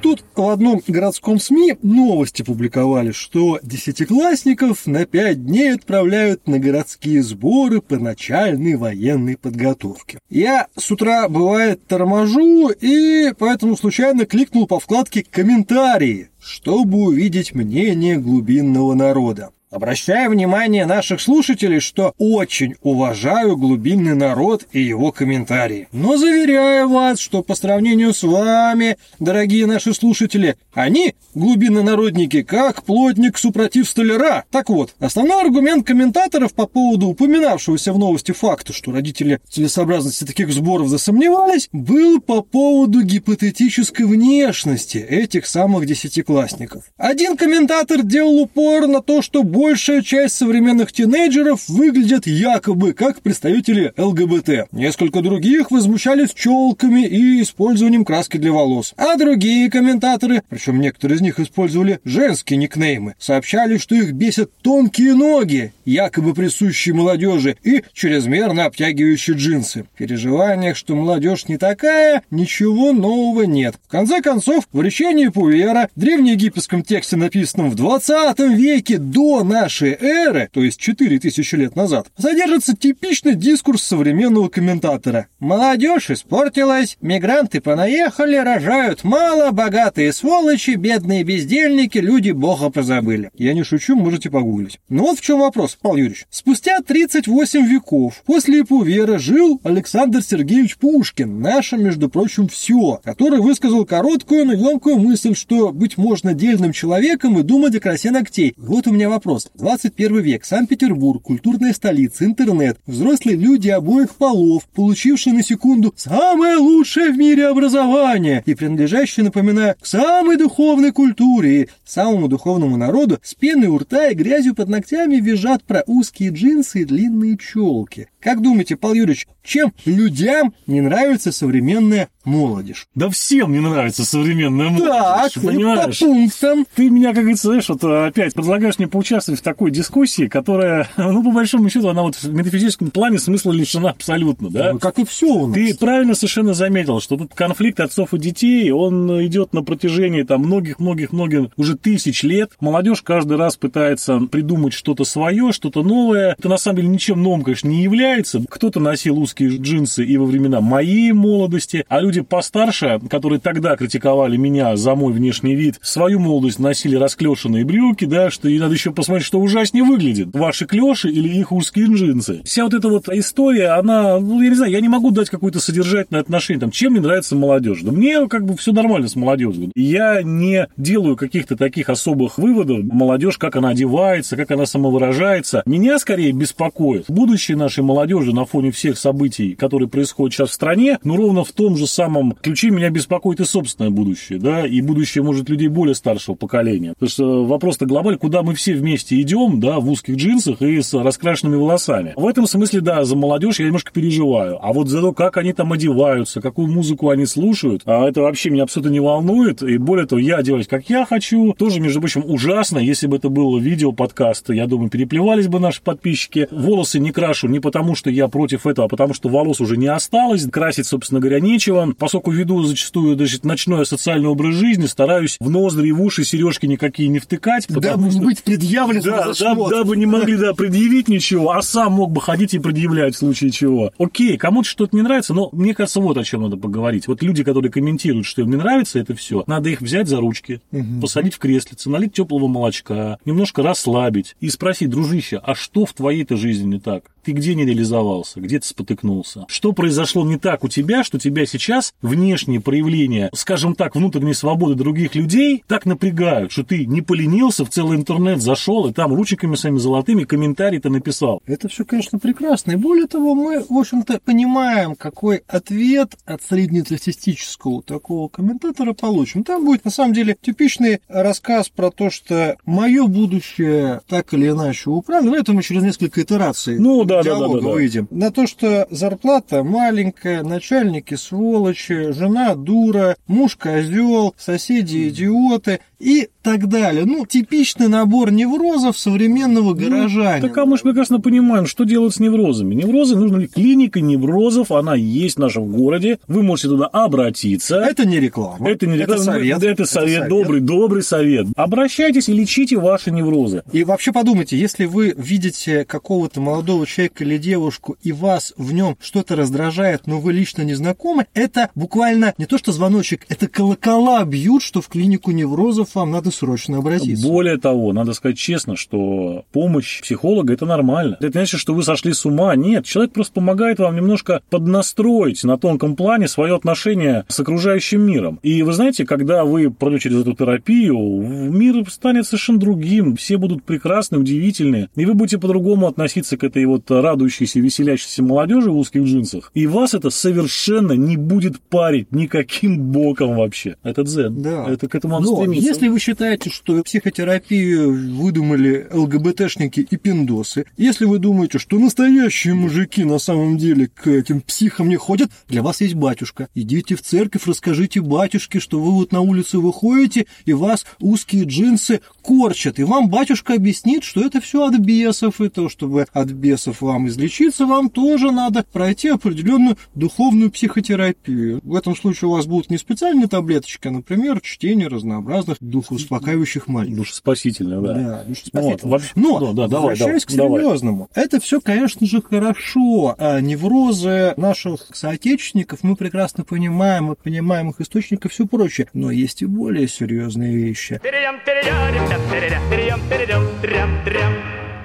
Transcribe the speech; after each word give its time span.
Тут 0.00 0.24
в 0.36 0.48
одном 0.48 0.80
городском 0.86 1.40
СМИ 1.40 1.78
новости 1.82 2.42
публиковали, 2.42 3.10
что 3.10 3.58
десятиклассников 3.64 4.86
на 4.86 5.04
пять 5.04 5.44
дней 5.44 5.74
отправляют 5.74 6.46
на 6.46 6.60
городские 6.60 7.24
сборы 7.24 7.80
по 7.80 7.96
начальной 7.96 8.76
военной 8.76 9.36
подготовке. 9.36 10.20
Я 10.28 10.68
с 10.76 10.92
утра, 10.92 11.28
бывает, 11.28 11.84
торможу 11.88 12.68
и 12.68 13.32
поэтому 13.36 13.76
случайно 13.76 14.26
кликнул 14.26 14.68
по 14.68 14.78
вкладке 14.78 15.24
«Комментарии», 15.28 16.30
чтобы 16.40 16.98
увидеть 16.98 17.52
мнение 17.52 18.16
глубинного 18.16 18.94
народа. 18.94 19.50
Обращаю 19.70 20.32
внимание 20.32 20.84
наших 20.84 21.20
слушателей, 21.20 21.78
что 21.78 22.12
очень 22.18 22.74
уважаю 22.82 23.56
глубинный 23.56 24.16
народ 24.16 24.66
и 24.72 24.80
его 24.80 25.12
комментарии. 25.12 25.86
Но 25.92 26.16
заверяю 26.16 26.88
вас, 26.88 27.20
что 27.20 27.44
по 27.44 27.54
сравнению 27.54 28.12
с 28.12 28.24
вами, 28.24 28.96
дорогие 29.20 29.66
наши 29.66 29.94
слушатели, 29.94 30.56
они, 30.74 31.14
глубиннонародники, 31.36 32.42
как 32.42 32.82
плотник 32.82 33.38
супротив 33.38 33.88
столяра. 33.88 34.42
Так 34.50 34.70
вот, 34.70 34.96
основной 34.98 35.42
аргумент 35.42 35.86
комментаторов 35.86 36.52
по 36.52 36.66
поводу 36.66 37.06
упоминавшегося 37.06 37.92
в 37.92 37.98
новости 38.00 38.32
факта, 38.32 38.72
что 38.72 38.90
родители 38.90 39.40
целесообразности 39.48 40.24
таких 40.24 40.52
сборов 40.52 40.88
засомневались, 40.88 41.68
был 41.70 42.20
по 42.20 42.42
поводу 42.42 43.02
гипотетической 43.02 44.04
внешности 44.04 44.98
этих 44.98 45.46
самых 45.46 45.86
десятиклассников. 45.86 46.82
Один 46.96 47.36
комментатор 47.36 48.02
делал 48.02 48.40
упор 48.40 48.88
на 48.88 49.00
то, 49.00 49.22
что 49.22 49.44
большая 49.60 50.00
часть 50.00 50.36
современных 50.36 50.90
тинейджеров 50.90 51.68
выглядят 51.68 52.26
якобы 52.26 52.94
как 52.94 53.20
представители 53.20 53.92
ЛГБТ. 53.98 54.72
Несколько 54.72 55.20
других 55.20 55.70
возмущались 55.70 56.32
челками 56.32 57.06
и 57.06 57.42
использованием 57.42 58.06
краски 58.06 58.38
для 58.38 58.52
волос. 58.52 58.94
А 58.96 59.16
другие 59.16 59.70
комментаторы, 59.70 60.42
причем 60.48 60.80
некоторые 60.80 61.16
из 61.16 61.20
них 61.20 61.38
использовали 61.38 62.00
женские 62.06 62.56
никнеймы, 62.56 63.16
сообщали, 63.18 63.76
что 63.76 63.94
их 63.94 64.12
бесят 64.12 64.50
тонкие 64.62 65.14
ноги, 65.14 65.74
якобы 65.84 66.32
присущие 66.32 66.94
молодежи, 66.94 67.56
и 67.62 67.84
чрезмерно 67.92 68.64
обтягивающие 68.64 69.36
джинсы. 69.36 69.84
В 69.92 69.98
переживаниях, 69.98 70.74
что 70.74 70.94
молодежь 70.94 71.48
не 71.48 71.58
такая, 71.58 72.22
ничего 72.30 72.92
нового 72.92 73.42
нет. 73.42 73.74
В 73.86 73.90
конце 73.90 74.22
концов, 74.22 74.66
в 74.72 74.80
речении 74.80 75.28
Пувера, 75.28 75.90
древнеегипетском 75.96 76.82
тексте, 76.82 77.16
написанном 77.16 77.68
в 77.68 77.74
20 77.74 78.38
веке 78.56 78.96
до 78.96 79.44
нашей 79.50 79.96
эры, 80.00 80.48
то 80.52 80.62
есть 80.62 80.80
4000 80.80 81.54
лет 81.56 81.76
назад, 81.76 82.06
содержится 82.16 82.74
типичный 82.76 83.34
дискурс 83.34 83.82
современного 83.82 84.48
комментатора. 84.48 85.26
Молодежь 85.40 86.10
испортилась, 86.10 86.96
мигранты 87.00 87.60
понаехали, 87.60 88.36
рожают 88.36 89.04
мало, 89.04 89.50
богатые 89.50 90.12
сволочи, 90.12 90.70
бедные 90.76 91.24
бездельники, 91.24 91.98
люди 91.98 92.30
бога 92.30 92.70
позабыли. 92.70 93.30
Я 93.34 93.52
не 93.52 93.64
шучу, 93.64 93.96
можете 93.96 94.30
погуглить. 94.30 94.78
Но 94.88 95.02
вот 95.02 95.18
в 95.18 95.22
чем 95.22 95.40
вопрос, 95.40 95.76
Павел 95.80 95.96
Юрьевич. 95.96 96.26
Спустя 96.30 96.78
38 96.80 97.66
веков 97.66 98.22
после 98.24 98.64
Пувера 98.64 99.18
жил 99.18 99.60
Александр 99.64 100.22
Сергеевич 100.22 100.76
Пушкин, 100.78 101.40
наше, 101.40 101.76
между 101.76 102.08
прочим, 102.08 102.48
все, 102.48 103.00
который 103.04 103.40
высказал 103.40 103.84
короткую, 103.84 104.46
но 104.46 104.52
емкую 104.52 104.98
мысль, 104.98 105.34
что 105.34 105.72
быть 105.72 105.98
можно 105.98 106.34
дельным 106.34 106.72
человеком 106.72 107.38
и 107.38 107.42
думать 107.42 107.74
о 107.74 107.80
красе 107.80 108.10
ногтей. 108.10 108.54
Вот 108.56 108.86
у 108.86 108.92
меня 108.92 109.08
вопрос. 109.08 109.39
21 109.54 110.20
век, 110.20 110.44
Санкт-Петербург, 110.44 111.22
культурная 111.22 111.72
столица, 111.72 112.24
интернет, 112.24 112.78
взрослые 112.86 113.36
люди 113.36 113.68
обоих 113.68 114.14
полов, 114.16 114.64
получившие 114.74 115.34
на 115.34 115.42
секунду 115.42 115.94
самое 115.96 116.56
лучшее 116.56 117.12
в 117.12 117.16
мире 117.16 117.46
образование 117.48 118.42
и 118.46 118.54
принадлежащие, 118.54 119.24
напоминаю, 119.24 119.74
к 119.80 119.86
самой 119.86 120.36
духовной 120.36 120.92
культуре 120.92 121.62
и 121.62 121.68
самому 121.84 122.28
духовному 122.28 122.76
народу, 122.76 123.18
с 123.22 123.34
пеной 123.34 123.68
у 123.68 123.78
рта 123.78 124.08
и 124.08 124.14
грязью 124.14 124.54
под 124.54 124.68
ногтями 124.68 125.16
визжат 125.16 125.62
про 125.64 125.82
узкие 125.86 126.30
джинсы 126.30 126.82
и 126.82 126.84
длинные 126.84 127.36
челки. 127.38 128.08
Как 128.20 128.42
думаете, 128.42 128.76
Павел 128.76 128.96
Юрьевич, 128.96 129.26
чем 129.42 129.72
людям 129.86 130.52
не 130.66 130.80
нравится 130.80 131.32
современная 131.32 132.08
молодежь? 132.24 132.86
Да 132.94 133.08
всем 133.08 133.52
не 133.52 133.60
нравится 133.60 134.04
современная 134.04 134.68
молодежь, 134.68 135.32
Так, 135.34 135.42
понимаешь? 135.42 135.98
по 135.98 136.04
пунктам. 136.06 136.66
Ты 136.74 136.90
меня, 136.90 137.08
как 137.12 137.20
говорится, 137.20 137.48
знаешь, 137.48 137.68
вот 137.68 137.82
опять 137.82 138.34
предлагаешь 138.34 138.78
мне 138.78 138.88
поучаствовать 138.88 139.29
в 139.36 139.42
такой 139.42 139.70
дискуссии, 139.70 140.26
которая, 140.26 140.88
ну, 140.96 141.22
по 141.22 141.30
большому 141.30 141.68
счету, 141.68 141.88
она 141.88 142.02
вот 142.02 142.16
в 142.16 142.32
метафизическом 142.32 142.90
плане 142.90 143.18
смысла 143.18 143.52
лишена 143.52 143.90
абсолютно, 143.90 144.50
да? 144.50 144.72
Ну, 144.72 144.78
Как 144.78 144.98
и 144.98 145.04
все 145.04 145.26
у 145.26 145.46
нас. 145.46 145.54
Ты 145.54 145.74
правильно 145.74 146.14
совершенно 146.14 146.54
заметил, 146.54 147.00
что 147.00 147.16
тут 147.16 147.34
конфликт 147.34 147.80
отцов 147.80 148.14
и 148.14 148.18
детей, 148.18 148.70
он 148.70 149.24
идет 149.24 149.52
на 149.52 149.62
протяжении 149.62 150.22
там 150.22 150.42
многих-многих-многих 150.42 151.50
уже 151.56 151.76
тысяч 151.76 152.22
лет. 152.22 152.52
Молодежь 152.60 153.02
каждый 153.02 153.36
раз 153.36 153.56
пытается 153.56 154.18
придумать 154.20 154.72
что-то 154.72 155.04
свое, 155.04 155.52
что-то 155.52 155.82
новое. 155.82 156.34
Это 156.38 156.48
на 156.48 156.56
самом 156.56 156.76
деле 156.76 156.88
ничем 156.88 157.22
новым, 157.22 157.42
конечно, 157.42 157.68
не 157.68 157.82
является. 157.82 158.42
Кто-то 158.48 158.80
носил 158.80 159.18
узкие 159.18 159.56
джинсы 159.56 160.04
и 160.04 160.16
во 160.16 160.24
времена 160.24 160.60
моей 160.60 161.12
молодости, 161.12 161.84
а 161.88 162.00
люди 162.00 162.20
постарше, 162.20 163.00
которые 163.08 163.40
тогда 163.40 163.76
критиковали 163.76 164.36
меня 164.36 164.76
за 164.76 164.94
мой 164.94 165.12
внешний 165.12 165.54
вид, 165.54 165.78
свою 165.82 166.18
молодость 166.20 166.58
носили 166.58 166.96
расклешенные 166.96 167.64
брюки, 167.64 168.04
да, 168.04 168.30
что 168.30 168.48
и 168.48 168.58
надо 168.58 168.74
еще 168.74 168.92
посмотреть, 168.92 169.19
что 169.22 169.40
ужаснее 169.40 169.84
выглядит. 169.84 170.28
Ваши 170.32 170.66
клеши 170.66 171.10
или 171.10 171.28
их 171.28 171.52
узкие 171.52 171.86
джинсы. 171.86 172.40
Вся 172.44 172.64
вот 172.64 172.74
эта 172.74 172.88
вот 172.88 173.08
история, 173.08 173.68
она, 173.78 174.18
ну, 174.18 174.40
я 174.40 174.48
не 174.48 174.54
знаю, 174.54 174.72
я 174.72 174.80
не 174.80 174.88
могу 174.88 175.10
дать 175.10 175.30
какое-то 175.30 175.60
содержательное 175.60 176.20
отношение, 176.20 176.60
там, 176.60 176.70
чем 176.70 176.92
мне 176.92 177.00
нравится 177.00 177.36
молодежь. 177.36 177.82
Да 177.82 177.92
мне 177.92 178.26
как 178.28 178.44
бы 178.44 178.56
все 178.56 178.72
нормально 178.72 179.08
с 179.08 179.16
молодежью. 179.16 179.72
Я 179.74 180.22
не 180.22 180.68
делаю 180.76 181.16
каких-то 181.16 181.56
таких 181.56 181.88
особых 181.88 182.38
выводов. 182.38 182.84
Молодежь, 182.84 183.38
как 183.38 183.56
она 183.56 183.70
одевается, 183.70 184.36
как 184.36 184.50
она 184.50 184.66
самовыражается. 184.66 185.62
Меня 185.66 185.98
скорее 185.98 186.32
беспокоит 186.32 187.06
будущее 187.08 187.56
нашей 187.56 187.84
молодежи 187.84 188.32
на 188.32 188.44
фоне 188.44 188.70
всех 188.70 188.98
событий, 188.98 189.54
которые 189.54 189.88
происходят 189.88 190.34
сейчас 190.34 190.50
в 190.50 190.54
стране, 190.54 190.98
но 191.04 191.16
ровно 191.16 191.44
в 191.44 191.52
том 191.52 191.76
же 191.76 191.86
самом 191.86 192.36
ключе 192.40 192.70
меня 192.70 192.90
беспокоит 192.90 193.40
и 193.40 193.44
собственное 193.44 193.90
будущее, 193.90 194.38
да, 194.38 194.66
и 194.66 194.80
будущее, 194.80 195.22
может, 195.24 195.48
людей 195.48 195.68
более 195.68 195.94
старшего 195.94 196.34
поколения. 196.34 196.94
Потому 196.94 197.10
что 197.10 197.44
вопрос-то 197.44 197.86
глобальный, 197.86 198.18
куда 198.18 198.42
мы 198.42 198.54
все 198.54 198.74
вместе 198.74 198.99
идем, 199.08 199.60
да, 199.60 199.80
в 199.80 199.90
узких 199.90 200.16
джинсах 200.16 200.62
и 200.62 200.80
с 200.80 200.92
раскрашенными 200.94 201.56
волосами. 201.56 202.12
В 202.16 202.26
этом 202.26 202.46
смысле, 202.46 202.80
да, 202.80 203.04
за 203.04 203.16
молодежь 203.16 203.60
я 203.60 203.66
немножко 203.66 203.92
переживаю. 203.92 204.58
А 204.64 204.72
вот 204.72 204.88
за 204.88 205.00
то, 205.00 205.12
как 205.12 205.36
они 205.36 205.52
там 205.52 205.72
одеваются, 205.72 206.40
какую 206.40 206.68
музыку 206.68 207.10
они 207.10 207.26
слушают, 207.26 207.82
а 207.86 208.08
это 208.08 208.22
вообще 208.22 208.50
меня 208.50 208.64
абсолютно 208.64 208.90
не 208.90 209.00
волнует. 209.00 209.62
И 209.62 209.78
более 209.78 210.06
того, 210.06 210.20
я 210.20 210.36
одеваюсь, 210.36 210.66
как 210.66 210.88
я 210.90 211.04
хочу. 211.06 211.54
Тоже, 211.54 211.80
между 211.80 212.00
прочим, 212.00 212.24
ужасно, 212.26 212.78
если 212.78 213.06
бы 213.06 213.16
это 213.16 213.28
было 213.28 213.58
видео, 213.58 213.92
подкаст, 213.92 214.50
я 214.50 214.66
думаю, 214.66 214.90
переплевались 214.90 215.48
бы 215.48 215.60
наши 215.60 215.82
подписчики. 215.82 216.48
Волосы 216.50 216.98
не 216.98 217.12
крашу 217.12 217.48
не 217.48 217.60
потому, 217.60 217.94
что 217.94 218.10
я 218.10 218.28
против 218.28 218.66
этого, 218.66 218.86
а 218.86 218.88
потому, 218.88 219.14
что 219.14 219.28
волос 219.28 219.60
уже 219.60 219.76
не 219.76 219.86
осталось. 219.86 220.44
Красить, 220.50 220.86
собственно 220.86 221.20
говоря, 221.20 221.40
нечего. 221.40 221.94
Поскольку 221.98 222.30
веду 222.30 222.62
зачастую 222.62 223.16
значит, 223.16 223.44
ночной 223.44 223.86
социальный 223.86 224.28
образ 224.28 224.54
жизни, 224.54 224.86
стараюсь 224.86 225.36
в 225.40 225.48
ноздри 225.48 225.88
и 225.88 225.92
в 225.92 226.02
уши 226.02 226.24
сережки 226.24 226.66
никакие 226.66 227.08
не 227.08 227.18
втыкать. 227.18 227.68
Не 227.68 228.10
что- 228.10 228.20
быть 228.20 228.42
предъявленным 228.42 228.89
да, 228.94 229.32
за 229.32 229.44
да, 229.44 229.54
шмот. 229.54 229.70
дабы 229.70 229.96
не 229.96 230.06
могли 230.06 230.36
да, 230.36 230.54
предъявить 230.54 231.08
ничего, 231.08 231.52
а 231.52 231.62
сам 231.62 231.94
мог 231.94 232.10
бы 232.10 232.20
ходить 232.20 232.54
и 232.54 232.58
предъявлять 232.58 233.14
в 233.14 233.18
случае 233.18 233.50
чего. 233.50 233.92
Окей, 233.98 234.36
кому-то 234.36 234.68
что-то 234.68 234.96
не 234.96 235.02
нравится, 235.02 235.34
но 235.34 235.48
мне 235.52 235.74
кажется, 235.74 236.00
вот 236.00 236.16
о 236.16 236.24
чем 236.24 236.42
надо 236.42 236.56
поговорить. 236.56 237.08
Вот 237.08 237.22
люди, 237.22 237.44
которые 237.44 237.70
комментируют, 237.70 238.26
что 238.26 238.42
им 238.42 238.50
не 238.50 238.56
нравится 238.56 238.98
это 238.98 239.14
все, 239.14 239.44
надо 239.46 239.70
их 239.70 239.80
взять 239.80 240.08
за 240.08 240.18
ручки, 240.18 240.60
посадить 241.00 241.34
в 241.34 241.38
креслице, 241.38 241.90
налить 241.90 242.14
теплого 242.14 242.48
молочка, 242.48 243.18
немножко 243.24 243.62
расслабить 243.62 244.36
и 244.40 244.48
спросить, 244.48 244.90
дружище, 244.90 245.40
а 245.42 245.54
что 245.54 245.86
в 245.86 245.92
твоей-то 245.92 246.36
жизни 246.36 246.74
не 246.74 246.80
так? 246.80 247.04
Ты 247.22 247.32
где 247.32 247.54
не 247.54 247.66
реализовался, 247.66 248.40
где 248.40 248.58
ты 248.58 248.66
спотыкнулся? 248.66 249.44
Что 249.48 249.72
произошло 249.72 250.24
не 250.24 250.38
так 250.38 250.64
у 250.64 250.68
тебя, 250.68 251.04
что 251.04 251.18
тебя 251.18 251.44
сейчас 251.44 251.92
внешние 252.00 252.60
проявления, 252.60 253.30
скажем 253.34 253.74
так, 253.74 253.94
внутренней 253.94 254.32
свободы 254.32 254.74
других 254.74 255.14
людей 255.14 255.62
так 255.66 255.84
напрягают, 255.84 256.50
что 256.50 256.64
ты 256.64 256.86
не 256.86 257.02
поленился, 257.02 257.64
в 257.64 257.70
целый 257.70 257.98
интернет 257.98 258.40
зашел 258.40 258.79
и 258.88 258.92
там 258.92 259.14
ручиками 259.14 259.54
своими 259.54 259.78
золотыми 259.78 260.24
комментарий-то 260.24 260.90
написал. 260.90 261.42
Это 261.46 261.68
все, 261.68 261.84
конечно, 261.84 262.18
прекрасно. 262.18 262.72
И 262.72 262.76
более 262.76 263.06
того, 263.06 263.34
мы, 263.34 263.64
в 263.68 263.76
общем-то, 263.76 264.20
понимаем, 264.24 264.94
какой 264.94 265.42
ответ 265.48 266.16
от 266.24 266.42
среднестатистического 266.42 267.82
такого 267.82 268.28
комментатора 268.28 268.92
получим. 268.92 269.44
Там 269.44 269.64
будет, 269.64 269.84
на 269.84 269.90
самом 269.90 270.12
деле, 270.12 270.36
типичный 270.40 271.00
рассказ 271.08 271.68
про 271.68 271.90
то, 271.90 272.10
что 272.10 272.56
мое 272.64 273.06
будущее 273.06 274.00
так 274.08 274.32
или 274.34 274.48
иначе 274.48 274.90
управлено. 274.90 275.36
Это 275.36 275.52
мы 275.52 275.62
через 275.62 275.82
несколько 275.82 276.22
итераций 276.22 276.78
Ну, 276.78 277.04
да, 277.04 277.16
да, 277.18 277.22
диалога 277.22 277.54
да, 277.54 277.60
да, 277.60 277.66
да. 277.66 277.74
выйдем. 277.74 278.08
На 278.10 278.30
то, 278.30 278.46
что 278.46 278.86
зарплата 278.90 279.62
маленькая, 279.64 280.42
начальники 280.42 281.14
сволочи, 281.14 282.12
жена 282.12 282.54
дура, 282.54 283.16
муж 283.26 283.56
козел, 283.56 284.34
соседи 284.38 285.08
идиоты. 285.08 285.80
И 286.00 286.30
так 286.42 286.68
далее. 286.68 287.04
Ну, 287.04 287.26
типичный 287.26 287.88
набор 287.88 288.32
неврозов 288.32 288.98
современного 288.98 289.74
горожанина. 289.74 290.40
Ну, 290.40 290.48
так 290.48 290.58
а 290.58 290.66
мы 290.66 290.76
же 290.78 290.82
прекрасно 290.82 291.20
понимаем, 291.20 291.66
что 291.66 291.84
делать 291.84 292.14
с 292.14 292.20
неврозами. 292.20 292.74
Неврозы 292.74 293.16
нужно 293.16 293.36
ли 293.36 293.46
клиника 293.46 294.00
неврозов, 294.00 294.72
она 294.72 294.94
есть 294.94 295.36
в 295.36 295.40
нашем 295.40 295.70
городе. 295.70 296.18
Вы 296.26 296.42
можете 296.42 296.68
туда 296.68 296.86
обратиться. 296.86 297.76
Это 297.76 298.06
не 298.06 298.18
реклама. 298.18 298.68
Это 298.68 298.86
не 298.86 298.96
реклама. 298.96 299.20
Это 299.20 299.24
совет. 299.24 299.56
Это, 299.58 299.66
это 299.68 299.84
совет, 299.84 300.14
совет, 300.14 300.28
добрый, 300.28 300.60
добрый 300.60 301.02
совет. 301.02 301.46
Обращайтесь 301.56 302.28
и 302.28 302.32
лечите 302.32 302.78
ваши 302.78 303.10
неврозы. 303.10 303.62
И 303.72 303.84
вообще 303.84 304.12
подумайте, 304.12 304.58
если 304.58 304.86
вы 304.86 305.14
видите 305.16 305.84
какого-то 305.84 306.40
молодого 306.40 306.86
человека 306.86 307.24
или 307.24 307.36
девушку, 307.36 307.96
и 308.02 308.12
вас 308.12 308.54
в 308.56 308.72
нем 308.72 308.96
что-то 309.00 309.36
раздражает, 309.36 310.06
но 310.06 310.20
вы 310.20 310.32
лично 310.32 310.62
не 310.62 310.74
знакомы, 310.74 311.26
это 311.34 311.68
буквально 311.74 312.34
не 312.38 312.46
то 312.46 312.56
что 312.56 312.72
звоночек, 312.72 313.26
это 313.28 313.46
колокола 313.46 314.24
бьют, 314.24 314.62
что 314.62 314.80
в 314.80 314.88
клинику 314.88 315.32
неврозов 315.32 315.89
вам 315.94 316.10
надо 316.10 316.30
срочно 316.30 316.78
обратиться. 316.78 317.26
Более 317.26 317.58
того, 317.58 317.92
надо 317.92 318.12
сказать 318.12 318.38
честно, 318.38 318.76
что 318.76 319.44
помощь 319.52 320.00
психолога– 320.02 320.52
это 320.54 320.66
нормально. 320.66 321.16
Это 321.20 321.26
не 321.26 321.44
значит, 321.44 321.60
что 321.60 321.74
вы 321.74 321.82
сошли 321.82 322.12
с 322.12 322.24
ума. 322.24 322.54
Нет, 322.56 322.84
человек 322.84 323.12
просто 323.12 323.34
помогает 323.34 323.78
вам 323.78 323.96
немножко 323.96 324.42
поднастроить 324.50 325.44
на 325.44 325.58
тонком 325.58 325.96
плане 325.96 326.28
свое 326.28 326.54
отношение 326.54 327.24
с 327.28 327.38
окружающим 327.40 328.02
миром. 328.02 328.38
И 328.42 328.62
вы 328.62 328.72
знаете, 328.72 329.04
когда 329.04 329.44
вы 329.44 329.70
пройдете 329.70 330.04
через 330.04 330.22
эту 330.22 330.34
терапию, 330.34 330.96
мир 330.96 331.84
станет 331.90 332.26
совершенно 332.26 332.58
другим, 332.58 333.16
все 333.16 333.36
будут 333.36 333.64
прекрасны, 333.64 334.18
удивительны, 334.18 334.88
и 334.96 335.04
вы 335.04 335.14
будете 335.14 335.38
по-другому 335.38 335.86
относиться 335.86 336.36
к 336.36 336.44
этой 336.44 336.64
вот 336.66 336.90
радующейся, 336.90 337.60
веселящейся 337.60 338.22
молодежи 338.22 338.70
в 338.70 338.76
узких 338.76 339.02
джинсах, 339.02 339.50
и 339.54 339.66
вас 339.66 339.94
это 339.94 340.10
совершенно 340.10 340.92
не 340.92 341.16
будет 341.16 341.60
парить 341.60 342.12
никаким 342.12 342.80
боком 342.80 343.36
вообще. 343.36 343.76
Это 343.82 344.02
дзен. 344.02 344.42
Да. 344.42 344.66
Это 344.68 344.88
к 344.88 344.94
этому 344.94 345.14
надо 345.14 345.26
Но 345.26 345.36
стремиться. 345.36 345.68
если 345.68 345.79
вы 345.88 345.98
считаете, 345.98 346.50
что 346.50 346.82
психотерапию 346.82 348.14
выдумали 348.14 348.86
ЛГБТшники 348.92 349.80
и 349.80 349.96
пиндосы, 349.96 350.66
если 350.76 351.04
вы 351.04 351.18
думаете, 351.18 351.58
что 351.58 351.78
настоящие 351.78 352.54
мужики 352.54 353.04
на 353.04 353.18
самом 353.18 353.58
деле 353.58 353.88
к 353.88 354.06
этим 354.06 354.40
психам 354.40 354.88
не 354.88 354.96
ходят, 354.96 355.30
для 355.48 355.62
вас 355.62 355.80
есть 355.80 355.94
батюшка. 355.94 356.48
Идите 356.54 356.96
в 356.96 357.02
церковь, 357.02 357.46
расскажите 357.46 358.00
батюшке, 358.00 358.60
что 358.60 358.80
вы 358.80 358.92
вот 358.92 359.12
на 359.12 359.20
улице 359.20 359.58
выходите, 359.58 360.26
и 360.44 360.52
вас 360.52 360.84
узкие 361.00 361.44
джинсы 361.44 362.00
корчат. 362.22 362.78
И 362.78 362.84
вам 362.84 363.08
батюшка 363.08 363.54
объяснит, 363.54 364.04
что 364.04 364.24
это 364.24 364.40
все 364.40 364.64
от 364.64 364.78
бесов, 364.78 365.40
и 365.40 365.48
то, 365.48 365.68
чтобы 365.68 366.06
от 366.12 366.30
бесов 366.30 366.80
вам 366.80 367.08
излечиться, 367.08 367.66
вам 367.66 367.90
тоже 367.90 368.30
надо 368.30 368.64
пройти 368.72 369.08
определенную 369.08 369.76
духовную 369.94 370.50
психотерапию. 370.50 371.60
В 371.62 371.74
этом 371.74 371.96
случае 371.96 372.28
у 372.28 372.32
вас 372.32 372.46
будут 372.46 372.70
не 372.70 372.78
специальные 372.78 373.28
таблеточки, 373.28 373.88
а, 373.88 373.90
например, 373.90 374.40
чтение 374.40 374.88
разнообразных 374.88 375.58
духоуспокаивающих 375.70 376.68
молитв. 376.68 376.96
Душеспасительно, 376.96 377.80
да. 377.80 377.94
Да, 377.94 378.24
душеспасительно. 378.24 378.90
Вот, 378.90 379.02
Но, 379.14 379.40
да, 379.40 379.46
да, 379.52 379.68
давай, 379.68 379.90
возвращаясь 379.90 380.24
давай, 380.26 380.58
к 380.58 380.60
серьезному, 380.60 381.08
это 381.14 381.40
все, 381.40 381.60
конечно 381.60 382.06
же, 382.06 382.22
хорошо. 382.22 383.14
А 383.18 383.40
неврозы 383.40 384.34
наших 384.36 384.88
соотечественников 384.92 385.80
мы 385.82 385.96
прекрасно 385.96 386.44
понимаем, 386.44 387.04
мы 387.04 387.14
понимаем 387.16 387.70
их 387.70 387.80
источники 387.80 388.26
и 388.26 388.28
все 388.28 388.46
прочее. 388.46 388.88
Но 388.92 389.10
есть 389.10 389.42
и 389.42 389.46
более 389.46 389.88
серьезные 389.88 390.54
вещи. 390.56 391.00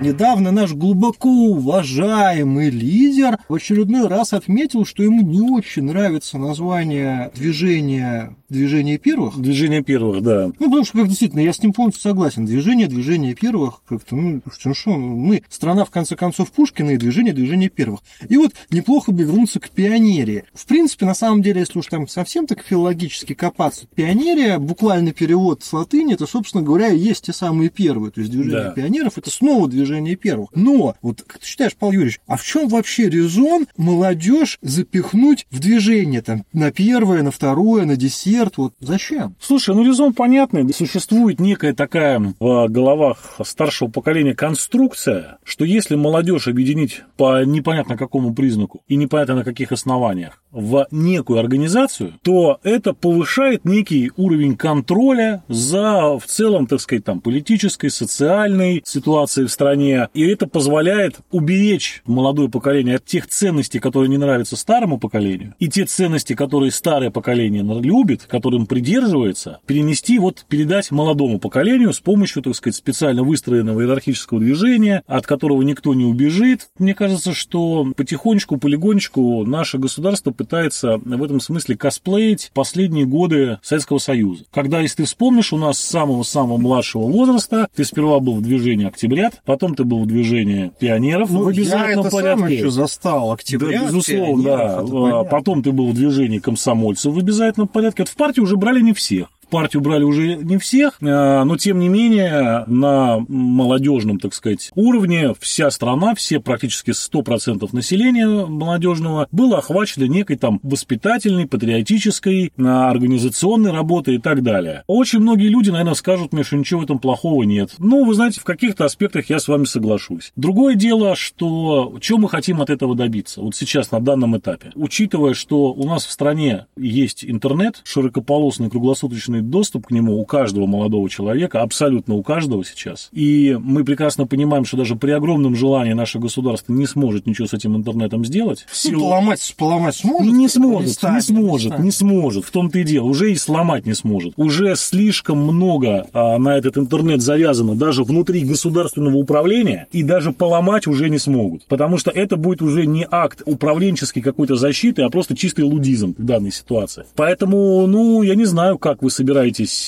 Недавно 0.01 0.51
наш 0.51 0.73
глубоко 0.73 1.29
уважаемый 1.29 2.69
лидер 2.69 3.37
в 3.47 3.53
очередной 3.53 4.07
раз 4.07 4.33
отметил, 4.33 4.85
что 4.85 5.03
ему 5.03 5.21
не 5.21 5.39
очень 5.39 5.83
нравится 5.83 6.37
название 6.37 7.31
движения 7.33 8.35
движение 8.49 8.97
первых. 8.97 9.37
Движение 9.39 9.83
первых, 9.83 10.21
да. 10.21 10.47
Ну, 10.59 10.65
потому 10.67 10.85
что, 10.85 10.97
как 10.99 11.07
действительно, 11.07 11.39
я 11.41 11.53
с 11.53 11.61
ним 11.61 11.73
полностью 11.73 12.01
согласен. 12.01 12.45
Движение, 12.45 12.87
движение 12.87 13.33
первых, 13.35 13.81
как-то, 13.87 14.15
ну, 14.15 14.41
что, 14.73 14.91
ну, 14.91 15.15
мы 15.15 15.43
страна, 15.49 15.85
в 15.85 15.91
конце 15.91 16.15
концов, 16.15 16.51
Пушкина 16.51 16.91
и 16.91 16.97
движение, 16.97 17.33
движение 17.33 17.69
первых. 17.69 18.01
И 18.29 18.37
вот 18.37 18.53
неплохо 18.69 19.11
бы 19.11 19.23
вернуться 19.23 19.59
к 19.59 19.69
пионерии. 19.69 20.43
В 20.53 20.65
принципе, 20.65 21.05
на 21.05 21.13
самом 21.15 21.41
деле, 21.41 21.61
если 21.61 21.79
уж 21.79 21.87
там 21.87 22.07
совсем 22.07 22.47
так 22.47 22.63
филологически 22.63 23.33
копаться, 23.33 23.87
пионерия, 23.95 24.59
буквальный 24.59 25.11
перевод 25.13 25.63
с 25.63 25.73
латыни, 25.73 26.13
это, 26.13 26.27
собственно 26.27 26.63
говоря, 26.63 26.89
и 26.89 26.97
есть 26.97 27.25
те 27.25 27.33
самые 27.33 27.69
первые. 27.69 28.11
То 28.11 28.21
есть 28.21 28.31
движение 28.31 28.65
Да. 28.65 28.71
пионеров, 28.71 29.17
это 29.17 29.29
снова 29.29 29.67
движение 29.67 30.15
первых. 30.15 30.49
Но, 30.55 30.95
вот 31.01 31.23
как 31.25 31.39
ты 31.39 31.45
считаешь, 31.47 31.75
Павел 31.75 31.93
Юрьевич, 31.93 32.19
а 32.27 32.37
в 32.37 32.43
чем 32.43 32.67
вообще 32.67 33.09
резон 33.09 33.67
молодежь 33.77 34.57
запихнуть 34.61 35.47
в 35.51 35.59
движение 35.59 36.21
там 36.21 36.45
на 36.53 36.71
первое, 36.71 37.23
на 37.23 37.31
второе, 37.31 37.85
на 37.85 37.95
десерт? 37.95 38.34
Вот 38.57 38.73
зачем? 38.79 39.35
Слушай, 39.39 39.75
ну 39.75 39.83
резон 39.83 40.13
понятный. 40.13 40.71
Существует 40.73 41.39
некая 41.39 41.73
такая 41.73 42.33
в 42.39 42.67
головах 42.67 43.39
старшего 43.43 43.89
поколения 43.89 44.33
конструкция, 44.33 45.37
что 45.43 45.65
если 45.65 45.95
молодежь 45.95 46.47
объединить 46.47 47.03
по 47.17 47.43
непонятно 47.43 47.97
какому 47.97 48.33
признаку 48.33 48.81
и 48.87 48.95
непонятно 48.95 49.35
на 49.35 49.43
каких 49.43 49.71
основаниях 49.71 50.41
в 50.51 50.87
некую 50.91 51.39
организацию, 51.39 52.13
то 52.23 52.59
это 52.63 52.93
повышает 52.93 53.65
некий 53.65 54.11
уровень 54.17 54.55
контроля 54.55 55.43
за 55.47 56.17
в 56.17 56.25
целом, 56.25 56.67
так 56.67 56.81
сказать, 56.81 57.03
там 57.03 57.19
политической, 57.19 57.89
социальной 57.89 58.81
ситуацией 58.85 59.47
в 59.47 59.51
стране. 59.51 60.07
И 60.13 60.25
это 60.25 60.47
позволяет 60.47 61.17
уберечь 61.31 62.01
молодое 62.05 62.49
поколение 62.49 62.95
от 62.95 63.05
тех 63.05 63.27
ценностей, 63.27 63.79
которые 63.79 64.09
не 64.09 64.17
нравятся 64.17 64.55
старому 64.55 64.97
поколению, 64.97 65.53
и 65.59 65.67
те 65.67 65.85
ценности, 65.85 66.33
которые 66.33 66.71
старое 66.71 67.11
поколение 67.11 67.63
любит, 67.81 68.24
которым 68.27 68.65
придерживается, 68.65 69.59
перенести, 69.65 70.19
вот 70.19 70.45
передать 70.47 70.91
молодому 70.91 71.39
поколению 71.39 71.93
с 71.93 71.99
помощью, 71.99 72.41
так 72.43 72.55
сказать, 72.55 72.75
специально 72.75 73.23
выстроенного 73.23 73.81
иерархического 73.81 74.39
движения, 74.39 75.03
от 75.07 75.25
которого 75.25 75.61
никто 75.61 75.93
не 75.93 76.05
убежит. 76.05 76.69
Мне 76.79 76.93
кажется, 76.93 77.33
что 77.33 77.87
потихонечку, 77.95 78.57
полигонечку 78.57 79.45
наше 79.45 79.77
государство 79.77 80.31
пытается 80.31 80.97
в 80.97 81.23
этом 81.23 81.39
смысле 81.39 81.77
косплеить 81.77 82.51
последние 82.53 83.05
годы 83.05 83.59
Советского 83.61 83.97
Союза. 83.97 84.45
Когда, 84.51 84.81
если 84.81 84.97
ты 84.97 85.03
вспомнишь, 85.05 85.53
у 85.53 85.57
нас 85.57 85.77
с 85.77 85.83
самого-самого 85.83 86.57
младшего 86.57 87.03
возраста 87.03 87.67
ты 87.75 87.83
сперва 87.83 88.19
был 88.19 88.35
в 88.35 88.41
движении 88.41 88.87
«Октябрят», 88.87 89.41
потом 89.45 89.75
ты 89.75 89.83
был 89.83 90.03
в 90.03 90.07
движении 90.07 90.71
«Пионеров» 90.79 91.29
в 91.29 91.47
обязательном 91.47 91.95
Ну, 91.97 92.03
я 92.03 92.07
это 92.07 92.15
порядке. 92.15 92.39
сам 92.41 92.49
еще 92.49 92.69
застал 92.71 93.31
октября. 93.31 93.79
Да, 93.79 93.85
безусловно, 93.87 94.43
да. 94.43 94.81
это. 94.81 95.29
Потом 95.29 95.63
ты 95.63 95.71
был 95.71 95.89
в 95.89 95.93
движении 95.93 96.39
комсомольцев 96.39 97.13
в 97.13 97.17
обязательном 97.19 97.67
порядке. 97.67 98.03
Вот 98.03 98.09
в 98.15 98.17
партию 98.17 98.43
уже 98.43 98.55
брали 98.55 98.79
не 98.79 98.93
всех. 98.93 99.27
Партию 99.55 99.81
брали 99.81 100.03
уже 100.03 100.35
не 100.35 100.57
всех, 100.57 100.97
а, 101.01 101.45
но 101.45 101.55
тем 101.55 101.79
не 101.79 101.87
менее 101.87 102.65
на 102.67 103.19
молодежном, 103.29 104.19
так 104.19 104.33
сказать, 104.33 104.69
уровне 104.75 105.33
вся 105.39 105.71
страна, 105.71 106.13
все 106.13 106.41
практически 106.41 106.91
100% 106.91 107.69
населения 107.71 108.27
молодежного 108.27 109.29
было 109.31 109.59
охвачено 109.59 110.09
некой 110.09 110.35
там 110.35 110.59
воспитательной, 110.61 111.47
патриотической, 111.47 112.51
а, 112.57 112.89
организационной 112.89 113.71
работой 113.71 114.15
и 114.15 114.17
так 114.17 114.43
далее. 114.43 114.83
Очень 114.87 115.19
многие 115.19 115.47
люди, 115.47 115.69
наверное, 115.69 115.93
скажут 115.93 116.33
мне, 116.33 116.43
что 116.43 116.57
ничего 116.57 116.81
в 116.81 116.83
этом 116.83 116.99
плохого 116.99 117.43
нет. 117.43 117.75
Ну, 117.77 118.03
вы 118.03 118.13
знаете, 118.13 118.41
в 118.41 118.43
каких-то 118.43 118.83
аспектах 118.83 119.29
я 119.29 119.39
с 119.39 119.47
вами 119.47 119.63
соглашусь. 119.63 120.33
Другое 120.35 120.75
дело, 120.75 121.15
что 121.15 121.95
что 122.01 122.17
мы 122.17 122.27
хотим 122.27 122.59
от 122.59 122.69
этого 122.69 122.93
добиться 122.93 123.39
вот 123.39 123.55
сейчас 123.55 123.91
на 123.91 124.01
данном 124.01 124.37
этапе. 124.37 124.73
Учитывая, 124.75 125.33
что 125.33 125.71
у 125.71 125.87
нас 125.87 126.05
в 126.05 126.11
стране 126.11 126.65
есть 126.75 127.23
интернет, 127.23 127.79
широкополосный 127.85 128.69
круглосуточный 128.69 129.44
доступ 129.49 129.87
к 129.87 129.91
нему 129.91 130.19
у 130.19 130.25
каждого 130.25 130.65
молодого 130.65 131.09
человека, 131.09 131.61
абсолютно 131.61 132.15
у 132.15 132.23
каждого 132.23 132.63
сейчас. 132.65 133.09
И 133.11 133.57
мы 133.61 133.83
прекрасно 133.83 134.27
понимаем, 134.27 134.65
что 134.65 134.77
даже 134.77 134.95
при 134.95 135.11
огромном 135.11 135.55
желании 135.55 135.93
наше 135.93 136.19
государство 136.19 136.73
не 136.73 136.85
сможет 136.85 137.25
ничего 137.25 137.47
с 137.47 137.53
этим 137.53 137.75
интернетом 137.75 138.25
сделать. 138.25 138.65
В 138.69 138.75
силу- 138.75 139.01
поломать, 139.01 139.55
поломать 139.57 139.95
сможет? 139.95 140.33
не 140.33 140.47
сможет, 140.47 140.91
станет, 140.91 141.29
не 141.29 141.35
сможет, 141.35 141.67
станет. 141.67 141.85
не 141.85 141.91
сможет. 141.91 142.45
В 142.45 142.51
том-то 142.51 142.79
и 142.79 142.83
дело. 142.83 143.05
Уже 143.05 143.31
и 143.31 143.35
сломать 143.35 143.85
не 143.85 143.93
сможет. 143.93 144.33
Уже 144.37 144.75
слишком 144.75 145.39
много 145.39 146.07
а, 146.13 146.37
на 146.37 146.57
этот 146.57 146.77
интернет 146.77 147.21
завязано 147.21 147.75
даже 147.75 148.03
внутри 148.03 148.43
государственного 148.43 149.17
управления, 149.17 149.87
и 149.91 150.03
даже 150.03 150.31
поломать 150.31 150.87
уже 150.87 151.09
не 151.09 151.19
смогут. 151.19 151.65
Потому 151.67 151.97
что 151.97 152.11
это 152.11 152.37
будет 152.37 152.61
уже 152.61 152.85
не 152.85 153.07
акт 153.09 153.41
управленческой 153.45 154.21
какой-то 154.21 154.55
защиты, 154.55 155.03
а 155.03 155.09
просто 155.09 155.35
чистый 155.35 155.61
лудизм 155.61 156.15
в 156.17 156.23
данной 156.23 156.51
ситуации. 156.51 157.05
Поэтому, 157.15 157.85
ну, 157.87 158.21
я 158.21 158.35
не 158.35 158.45
знаю, 158.45 158.77
как 158.77 159.01
вы 159.01 159.09
собираетесь, 159.09 159.24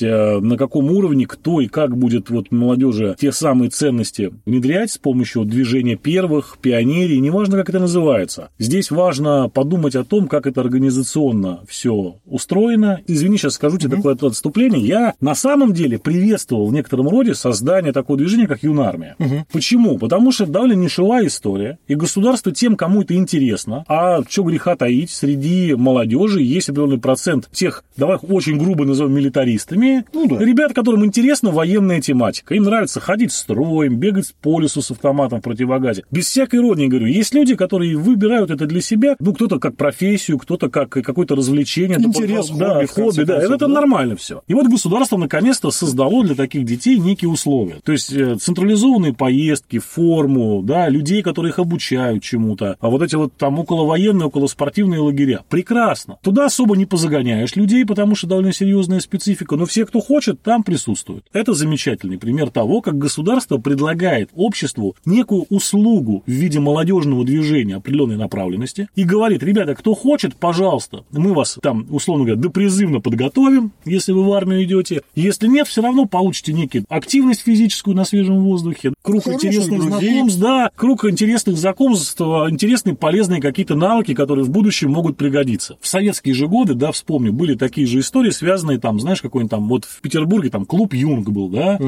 э, 0.02 0.40
на 0.40 0.58
каком 0.58 0.92
уровне, 0.92 1.26
кто 1.26 1.62
и 1.62 1.68
как 1.68 1.98
будет 1.98 2.30
вот 2.30 2.52
молодежи 2.52 3.16
те 3.20 3.32
самые 3.32 3.70
ценности 3.70 4.32
внедрять 4.46 4.92
с 4.92 4.98
помощью 4.98 5.46
движения 5.46 5.96
первых, 5.96 6.58
пионерий, 6.62 7.20
неважно, 7.20 7.58
как 7.58 7.70
это 7.70 7.80
называется. 7.80 8.50
Здесь 8.60 8.92
важно 8.92 9.50
подумать 9.50 9.96
о 9.96 10.04
том, 10.04 10.28
как 10.28 10.48
это 10.48 10.62
организационно 10.62 11.62
все 11.68 12.16
устроено. 12.26 13.02
Извини, 13.08 13.38
сейчас 13.38 13.54
скажу 13.54 13.78
тебе 13.78 13.98
такое 13.98 14.16
отступление. 14.16 14.86
Я 14.86 15.14
на 15.22 15.36
самом 15.36 15.74
деле 15.74 16.00
приветствовал 16.00 16.68
в 16.68 16.74
некотором 16.74 17.08
роде 17.10 17.36
создание 17.36 17.94
такого 17.94 18.18
движения, 18.18 18.48
как 18.48 18.64
юнармия. 18.64 19.16
Почему? 19.52 19.98
Потому 19.98 20.32
что 20.32 20.44
это 20.44 20.54
довольно 20.54 20.74
нишевая 20.74 21.28
история, 21.28 21.80
и 21.88 21.96
государство 21.96 22.52
тем, 22.52 22.76
кому 22.76 23.02
это 23.02 23.16
интересно, 23.16 23.84
а 23.88 24.22
что 24.28 24.44
греха 24.44 24.76
таить, 24.76 25.12
среди 25.12 25.76
молодежи 25.76 26.42
есть 26.42 26.70
определенный 26.70 27.00
процент 27.00 27.50
тех, 27.52 27.84
давай 27.96 28.18
очень 28.18 28.58
грубо 28.58 28.86
назовем 28.86 29.14
милитаристами. 29.28 30.06
Ну 30.14 30.28
да. 30.28 30.44
Ребят, 30.44 30.74
которым 30.74 31.06
интересна 31.06 31.52
военная 31.52 32.02
тематика. 32.02 32.56
Им 32.56 32.64
нравится 32.64 33.00
ходить 33.00 33.32
строем, 33.32 33.98
бегать 33.98 34.34
по 34.42 34.60
лесу 34.60 34.82
с 34.82 34.92
автоматом 34.92 35.40
в 35.40 35.44
противогазе. 35.44 36.04
Без 36.12 36.26
всякой 36.28 36.60
иронии 36.60 36.88
говорю. 36.88 37.08
Есть 37.08 37.34
люди, 37.34 37.56
которые 37.56 37.96
выбирают 37.98 38.52
это 38.52 38.66
для 38.66 38.82
себя. 38.82 39.16
Ну, 39.20 39.34
кто-то 39.34 39.60
как 39.60 39.76
профессию, 39.76 40.38
кто-то 40.38 40.70
как 40.70 40.90
какое-то 40.90 41.36
развлечение. 41.36 41.98
Интерес, 41.98 42.50
да, 42.50 42.74
хобби, 42.74 42.86
хобби, 42.86 43.24
да. 43.24 43.34
концов, 43.36 43.56
это 43.56 43.68
да. 43.68 43.74
нормально 43.74 44.16
все. 44.16 44.42
И 44.48 44.54
вот 44.54 44.68
государство 44.68 45.18
наконец-то 45.18 45.72
создало 45.72 46.24
для 46.24 46.36
таких 46.36 46.66
детей 46.66 46.98
некие 46.98 47.30
условия. 47.30 47.78
То 47.84 47.92
есть 47.92 48.12
э, 48.12 48.36
централизованные 48.38 49.14
поездки, 49.14 49.80
форму, 49.80 50.62
да, 50.64 50.90
людей, 50.90 51.22
которые 51.22 51.52
их 51.52 51.60
обучают 51.60 52.24
чему-то. 52.24 52.78
А 52.80 52.90
вот 52.90 53.02
эти 53.02 53.16
вот 53.16 53.34
там 53.36 53.60
околовоенные, 53.60 54.28
околоспортивные 54.28 55.00
лагеря. 55.00 55.42
Прекрасно. 55.50 56.18
Туда 56.22 56.46
особо 56.46 56.78
не 56.78 56.86
позагоняешь 56.86 57.56
людей, 57.56 57.86
потому 57.86 58.16
что 58.16 58.28
довольно 58.28 58.54
серьезная 58.54 59.00
специфика. 59.00 59.17
Но 59.58 59.66
все, 59.66 59.86
кто 59.86 60.00
хочет, 60.00 60.42
там 60.42 60.64
присутствуют. 60.64 61.26
Это 61.34 61.54
замечательный 61.54 62.18
пример 62.18 62.50
того, 62.50 62.82
как 62.82 62.98
государство 62.98 63.58
предлагает 63.58 64.30
обществу 64.36 64.96
некую 65.06 65.46
услугу 65.50 66.24
в 66.26 66.32
виде 66.32 66.60
молодежного 66.60 67.24
движения 67.26 67.76
определенной 67.76 68.18
направленности 68.18 68.90
и 68.96 69.04
говорит, 69.04 69.44
ребята, 69.44 69.76
кто 69.76 69.94
хочет, 69.94 70.36
пожалуйста, 70.36 71.04
мы 71.12 71.34
вас 71.34 71.58
там, 71.62 71.86
условно 71.90 72.26
говоря, 72.26 72.42
допризывно 72.42 73.02
подготовим, 73.02 73.72
если 73.86 74.12
вы 74.12 74.24
в 74.24 74.34
армию 74.34 74.64
идете. 74.64 75.02
Если 75.16 75.48
нет, 75.48 75.68
все 75.68 75.82
равно 75.82 76.06
получите 76.06 76.54
некую 76.54 76.86
активность 76.90 77.42
физическую 77.42 77.96
на 77.96 78.06
свежем 78.06 78.42
воздухе, 78.44 78.94
круг 79.02 79.24
Хороших 79.24 79.46
интересных 79.46 79.82
друзей. 79.82 80.10
знакомств, 80.12 80.40
да, 80.40 80.72
круг 80.76 81.06
интересных 81.06 81.58
знакомств, 81.58 82.20
интересные, 82.22 82.96
полезные 82.96 83.42
какие-то 83.42 83.76
навыки, 83.76 84.14
которые 84.14 84.46
в 84.46 84.50
будущем 84.50 84.92
могут 84.92 85.18
пригодиться. 85.18 85.78
В 85.82 85.88
советские 85.88 86.34
же 86.34 86.48
годы, 86.48 86.74
да, 86.74 86.92
вспомню, 86.92 87.34
были 87.34 87.56
такие 87.56 87.88
же 87.88 88.00
истории, 88.00 88.32
связанные 88.32 88.80
там, 88.80 89.00
знаешь, 89.08 89.22
какой-нибудь 89.22 89.52
там, 89.52 89.70
вот 89.70 89.86
в 89.86 90.02
Петербурге 90.02 90.50
там 90.50 90.66
клуб 90.66 90.94
Юнг 90.94 91.30
был, 91.30 91.48
да, 91.48 91.80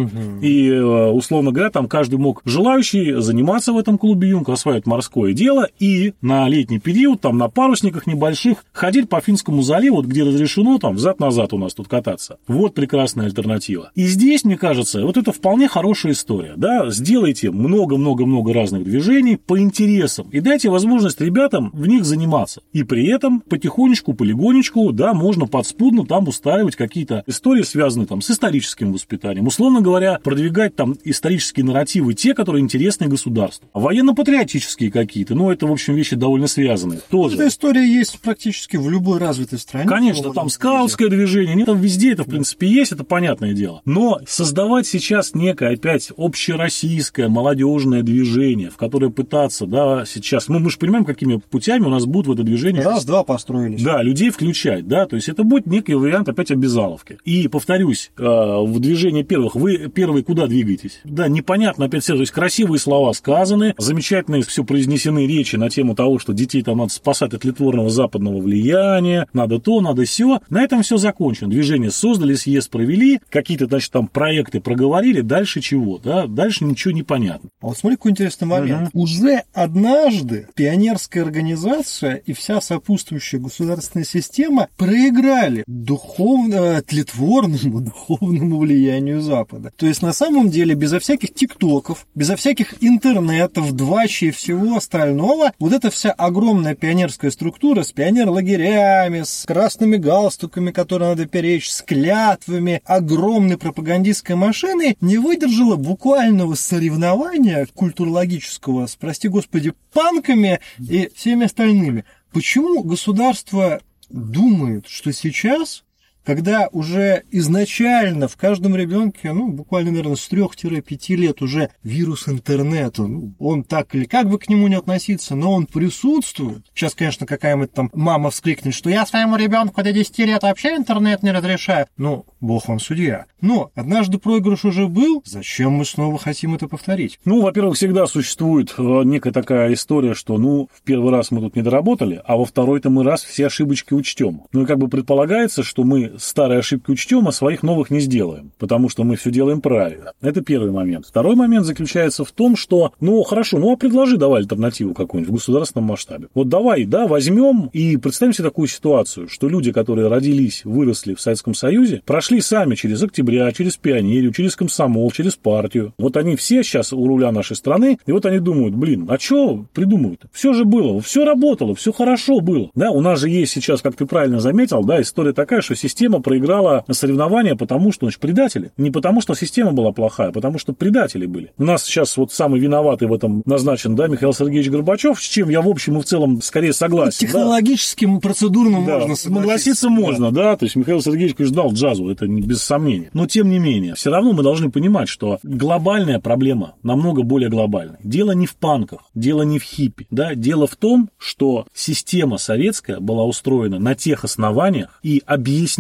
и, 0.41 0.69
э, 0.69 1.11
условно 1.11 1.51
говоря, 1.51 1.69
там 1.69 1.88
каждый 1.88 2.17
мог 2.17 2.41
желающий 2.45 3.19
заниматься 3.19 3.73
в 3.73 3.77
этом 3.77 3.97
клубе 3.97 4.29
Юнг, 4.29 4.47
осваивать 4.47 4.85
морское 4.85 5.33
дело 5.33 5.67
и 5.79 6.13
на 6.21 6.47
летний 6.47 6.79
период 6.79 7.19
там 7.19 7.38
на 7.38 7.49
парусниках 7.49 8.07
небольших 8.07 8.63
ходить 8.71 9.09
по 9.09 9.19
Финскому 9.19 9.61
заливу, 9.63 9.97
вот 9.97 10.05
где 10.05 10.23
разрешено 10.23 10.77
там 10.77 10.95
взад-назад 10.95 11.51
у 11.53 11.57
нас 11.57 11.73
тут 11.73 11.89
кататься. 11.89 12.38
Вот 12.47 12.73
прекрасная 12.73 13.25
альтернатива. 13.25 13.91
И 13.95 14.05
здесь, 14.05 14.45
мне 14.45 14.57
кажется, 14.57 15.03
вот 15.05 15.17
это 15.17 15.33
вполне 15.33 15.67
хорошая 15.67 16.13
история, 16.13 16.53
да, 16.55 16.89
сделайте 16.89 17.51
много-много-много 17.51 18.53
разных 18.53 18.85
движений 18.85 19.35
по 19.35 19.59
интересам 19.59 20.29
и 20.31 20.39
дайте 20.39 20.69
возможность 20.69 21.19
ребятам 21.19 21.71
в 21.73 21.85
них 21.85 22.05
заниматься. 22.05 22.61
И 22.71 22.83
при 22.83 23.07
этом 23.07 23.41
потихонечку, 23.41 24.13
полигонечку, 24.13 24.93
да, 24.93 25.13
можно 25.13 25.47
подспудно 25.47 26.05
там 26.05 26.27
устраивать 26.27 26.75
какие-то 26.75 27.08
истории, 27.27 27.63
связанные 27.63 28.07
там 28.07 28.21
с 28.21 28.29
историческим 28.31 28.93
воспитанием. 28.93 29.47
Условно 29.47 29.81
говоря, 29.81 30.19
продвигать 30.23 30.75
там 30.75 30.97
исторические 31.03 31.65
нарративы, 31.65 32.13
те, 32.13 32.33
которые 32.33 32.61
интересны 32.61 33.07
государству. 33.07 33.67
А 33.73 33.79
Военно-патриотические 33.79 34.91
какие-то, 34.91 35.35
ну, 35.35 35.51
это, 35.51 35.67
в 35.67 35.71
общем, 35.71 35.95
вещи 35.95 36.15
довольно 36.15 36.47
связанные. 36.47 36.99
Тоже. 37.09 37.35
Эта 37.35 37.47
история 37.47 37.85
есть 37.85 38.19
практически 38.19 38.77
в 38.77 38.89
любой 38.89 39.19
развитой 39.19 39.59
стране. 39.59 39.87
Конечно, 39.87 40.33
там 40.33 40.49
скаутское 40.49 41.09
движение, 41.09 41.55
нет, 41.55 41.65
там 41.65 41.79
везде 41.79 42.13
это, 42.13 42.23
в 42.23 42.27
принципе, 42.27 42.67
есть, 42.67 42.91
это 42.91 43.03
понятное 43.03 43.53
дело. 43.53 43.81
Но 43.85 44.19
создавать 44.27 44.87
сейчас 44.87 45.33
некое 45.33 45.73
опять 45.73 46.11
общероссийское 46.17 47.29
молодежное 47.29 48.03
движение, 48.03 48.69
в 48.69 48.77
которое 48.77 49.09
пытаться, 49.09 49.65
да, 49.65 50.05
сейчас, 50.05 50.47
ну, 50.47 50.59
мы 50.59 50.69
же 50.69 50.77
понимаем, 50.77 51.05
какими 51.05 51.37
путями 51.37 51.85
у 51.85 51.89
нас 51.89 52.05
будут 52.05 52.27
в 52.27 52.31
это 52.33 52.43
движение 52.43 52.83
Раз-два 52.83 53.23
построились. 53.23 53.81
да, 53.81 54.01
людей 54.01 54.29
включать, 54.29 54.87
да, 54.87 55.05
то 55.05 55.15
есть 55.15 55.29
это 55.29 55.43
будет 55.43 55.65
некий 55.65 55.93
вариант 55.93 56.29
опять 56.29 56.51
обязаловки. 57.00 57.18
И, 57.25 57.48
повторюсь, 57.48 58.12
э, 58.18 58.22
в 58.24 58.79
движении 58.79 59.24
первых, 59.24 59.56
вы 59.56 59.89
первые 59.89 60.24
куда 60.24 60.48
двигаетесь? 60.48 61.00
Да, 61.03 61.27
непонятно 61.27 61.86
опять 61.86 62.03
все, 62.03 62.15
то 62.15 62.22
есть 62.22 62.32
красивые 62.32 62.79
слова 62.79 63.13
сказаны, 63.13 63.74
замечательные 63.77 64.44
все 64.44 64.63
произнесены 64.63 65.27
речи 65.27 65.56
на 65.56 65.70
тему 65.70 65.96
того, 65.96 66.20
что 66.20 66.34
детей 66.34 66.62
там 66.63 66.79
надо 66.79 66.91
спасать 66.91 67.34
от 67.34 67.44
литворного 67.46 67.89
западного 67.89 68.39
влияния, 68.39 69.27
надо 69.34 69.60
то, 69.60 69.82
надо 69.82 70.03
все. 70.06 70.39
На 70.50 70.62
этом 70.62 70.82
все 70.82 70.98
закончено. 70.98 71.50
Движение 71.50 71.91
создали, 71.91 72.36
съезд 72.36 72.70
провели, 72.70 73.20
какие-то, 73.29 73.68
значит, 73.68 73.91
там 73.91 74.08
проекты 74.08 74.60
проговорили, 74.60 75.22
дальше 75.22 75.62
чего, 75.62 75.98
да, 75.98 76.27
дальше 76.27 76.65
ничего 76.65 76.94
не 76.94 77.03
понятно. 77.03 77.50
А 77.62 77.68
вот 77.68 77.77
смотри, 77.77 77.98
какой 77.98 78.12
интересный 78.12 78.48
момент. 78.48 78.89
Уже 78.94 79.44
однажды 79.53 80.48
пионерская 80.56 81.24
организация 81.24 82.15
и 82.15 82.34
вся 82.34 82.62
сопутствующая 82.62 83.39
государственная 83.39 84.06
система 84.06 84.68
проиграли 84.77 85.63
духовно, 85.68 86.56
э, 86.56 86.82
тлетворному 86.89 87.81
духовному 87.81 88.58
влиянию 88.58 89.22
Запада. 89.22 89.72
То 89.77 89.86
есть, 89.86 90.01
на 90.01 90.12
самом 90.12 90.50
деле, 90.50 90.74
безо 90.74 91.00
всяких 91.00 91.34
тиктоков, 91.34 92.08
безо 92.15 92.36
всяких 92.36 92.84
интернетов, 92.84 93.72
двачи 93.74 94.25
и 94.25 94.31
всего 94.31 94.77
остального, 94.77 95.53
вот 95.60 95.72
эта 95.72 95.89
вся 95.91 96.12
огромная 96.12 96.75
пионерская 96.75 97.31
структура 97.31 97.84
с 97.84 97.91
пионер-лагерями, 97.91 99.22
с 99.24 99.46
красными 99.46 99.98
галстуками, 99.98 100.72
которые 100.72 101.10
надо 101.10 101.25
перечь, 101.27 101.69
с 101.69 101.81
клятвами, 101.81 102.81
огромной 102.86 103.58
пропагандистской 103.58 104.36
машиной 104.36 104.98
не 105.00 105.17
выдержала 105.17 105.75
буквального 105.75 106.55
соревнования 106.55 107.67
культурологического 107.74 108.88
с, 108.88 108.96
прости 108.96 109.27
господи, 109.27 109.74
панками 109.93 110.60
и 110.79 111.10
всеми 111.15 111.46
остальными. 111.46 112.05
Почему 112.31 112.84
государство 112.84 113.79
думает, 114.10 114.88
что 114.88 115.13
сейчас 115.13 115.84
когда 116.29 116.69
уже 116.71 117.24
изначально 117.31 118.27
в 118.27 118.38
каждом 118.38 118.75
ребенке, 118.75 119.33
ну, 119.33 119.48
буквально, 119.48 119.89
наверное, 119.89 120.15
с 120.15 120.29
3-5 120.29 121.15
лет 121.15 121.41
уже 121.41 121.71
вирус 121.81 122.29
интернета, 122.29 123.07
ну, 123.07 123.33
он 123.39 123.63
так 123.63 123.95
или 123.95 124.05
как 124.05 124.29
бы 124.29 124.38
к 124.38 124.48
нему 124.48 124.67
не 124.67 124.75
относиться, 124.75 125.33
но 125.33 125.51
он 125.51 125.65
присутствует. 125.65 126.67
Сейчас, 126.75 126.93
конечно, 126.93 127.25
какая-нибудь 127.25 127.74
там 127.74 127.89
мама 127.95 128.29
вскрикнет, 128.29 128.75
что 128.75 128.91
я 128.91 129.07
своему 129.07 129.38
ребенку 129.38 129.81
до 129.81 129.91
10 129.91 130.19
лет 130.19 130.43
вообще 130.43 130.75
интернет 130.75 131.24
не 131.24 131.31
разрешаю. 131.31 131.88
Ну, 131.98 132.25
бог 132.39 132.67
вам 132.67 132.79
судья. 132.79 133.25
Но 133.41 133.71
однажды 133.74 134.19
проигрыш 134.19 134.65
уже 134.65 134.88
был, 134.88 135.24
зачем 135.25 135.71
мы 135.71 135.86
снова 135.86 136.19
хотим 136.19 136.53
это 136.53 136.67
повторить? 136.67 137.19
Ну, 137.25 137.41
во-первых, 137.41 137.75
всегда 137.75 138.05
существует 138.05 138.75
э, 138.77 138.81
некая 139.03 139.31
такая 139.31 139.74
история, 139.74 140.13
что, 140.13 140.38
ну, 140.38 140.69
в 140.71 140.83
первый 140.83 141.12
раз 141.12 141.31
мы 141.31 141.41
тут 141.41 141.55
не 141.55 141.63
доработали, 141.63 142.21
а 142.24 142.38
во 142.38 142.45
второй-то 142.45 142.91
мы 142.91 143.03
раз 143.03 143.24
все 143.24 143.48
ошибочки 143.48 143.95
учтем. 143.95 144.43
Ну, 144.51 144.62
и 144.62 144.65
как 144.67 144.77
бы 144.77 144.89
предполагается, 144.89 145.63
что 145.63 145.83
мы 145.83 146.18
старые 146.19 146.59
ошибки 146.59 146.91
учтем, 146.91 147.27
а 147.27 147.31
своих 147.31 147.63
новых 147.63 147.89
не 147.89 147.99
сделаем, 147.99 148.51
потому 148.57 148.89
что 148.89 149.03
мы 149.03 149.15
все 149.15 149.31
делаем 149.31 149.61
правильно. 149.61 150.11
Это 150.21 150.41
первый 150.41 150.71
момент. 150.71 151.05
Второй 151.07 151.35
момент 151.35 151.65
заключается 151.65 152.23
в 152.23 152.31
том, 152.31 152.55
что, 152.55 152.93
ну, 152.99 153.21
хорошо, 153.23 153.57
ну, 153.57 153.71
а 153.71 153.77
предложи 153.77 154.17
давай 154.17 154.41
альтернативу 154.41 154.93
какую-нибудь 154.93 155.31
в 155.31 155.35
государственном 155.35 155.88
масштабе. 155.88 156.27
Вот 156.33 156.49
давай, 156.49 156.85
да, 156.85 157.07
возьмем 157.07 157.69
и 157.73 157.97
представим 157.97 158.33
себе 158.33 158.45
такую 158.45 158.67
ситуацию, 158.67 159.27
что 159.29 159.47
люди, 159.47 159.71
которые 159.71 160.07
родились, 160.07 160.65
выросли 160.65 161.13
в 161.13 161.21
Советском 161.21 161.53
Союзе, 161.53 162.01
прошли 162.05 162.41
сами 162.41 162.75
через 162.75 163.01
октября, 163.03 163.51
через 163.51 163.77
пионерию, 163.77 164.33
через 164.33 164.55
комсомол, 164.55 165.11
через 165.11 165.35
партию. 165.35 165.93
Вот 165.97 166.17
они 166.17 166.35
все 166.35 166.63
сейчас 166.63 166.93
у 166.93 167.07
руля 167.07 167.31
нашей 167.31 167.55
страны, 167.55 167.97
и 168.05 168.11
вот 168.11 168.25
они 168.25 168.39
думают, 168.39 168.75
блин, 168.75 169.07
а 169.09 169.17
что 169.19 169.65
придумывают? 169.73 170.25
Все 170.31 170.53
же 170.53 170.65
было, 170.65 170.99
все 171.01 171.25
работало, 171.25 171.75
все 171.75 171.91
хорошо 171.91 172.39
было. 172.39 172.69
Да, 172.75 172.91
у 172.91 173.01
нас 173.01 173.19
же 173.19 173.29
есть 173.29 173.53
сейчас, 173.53 173.81
как 173.81 173.95
ты 173.95 174.05
правильно 174.05 174.39
заметил, 174.39 174.83
да, 174.83 175.01
история 175.01 175.33
такая, 175.33 175.61
что 175.61 175.75
система 175.75 176.08
проиграла 176.17 176.83
соревнования, 176.89 177.55
потому 177.55 177.91
что, 177.91 178.07
значит, 178.07 178.19
предатели. 178.19 178.71
Не 178.77 178.89
потому, 178.89 179.21
что 179.21 179.35
система 179.35 179.71
была 179.71 179.91
плохая, 179.91 180.29
а 180.29 180.31
потому 180.31 180.57
что 180.57 180.73
предатели 180.73 181.27
были. 181.27 181.51
У 181.59 181.63
нас 181.63 181.83
сейчас 181.83 182.17
вот 182.17 182.33
самый 182.33 182.59
виноватый 182.59 183.07
в 183.07 183.13
этом 183.13 183.43
назначен, 183.45 183.95
да, 183.95 184.07
Михаил 184.07 184.33
Сергеевич 184.33 184.71
Горбачев, 184.71 185.21
с 185.21 185.23
чем 185.23 185.49
я, 185.49 185.61
в 185.61 185.67
общем 185.67 185.97
и 185.97 186.01
в 186.01 186.05
целом, 186.05 186.41
скорее 186.41 186.73
согласен. 186.73 187.19
да. 187.21 187.27
Технологическим, 187.27 188.19
процедурным 188.19 188.85
Да, 188.85 188.99
можно 188.99 189.15
согласиться 189.15 189.89
можно, 189.89 190.31
да. 190.31 190.55
То 190.55 190.65
есть 190.65 190.75
Михаил 190.75 191.01
Сергеевич, 191.01 191.35
конечно, 191.35 191.55
дал 191.55 191.73
джазу, 191.73 192.09
это 192.09 192.27
без 192.27 192.61
сомнения. 192.63 193.09
Но 193.13 193.27
тем 193.27 193.49
не 193.49 193.59
менее, 193.59 193.95
все 193.95 194.09
равно 194.09 194.33
мы 194.33 194.43
должны 194.43 194.71
понимать, 194.71 195.09
что 195.09 195.39
глобальная 195.43 196.19
проблема 196.19 196.75
намного 196.83 197.23
более 197.23 197.49
глобальная. 197.49 197.99
Дело 198.03 198.31
не 198.31 198.45
в 198.45 198.55
панках, 198.55 199.01
дело 199.13 199.43
не 199.43 199.59
в 199.59 199.63
хиппи, 199.63 200.07
да. 200.09 200.35
Дело 200.35 200.67
в 200.67 200.75
том, 200.75 201.09
что 201.17 201.67
система 201.73 202.37
советская 202.37 202.99
была 202.99 203.25
устроена 203.25 203.79
на 203.79 203.95
тех 203.95 204.23
основаниях 204.23 204.99
и 205.03 205.21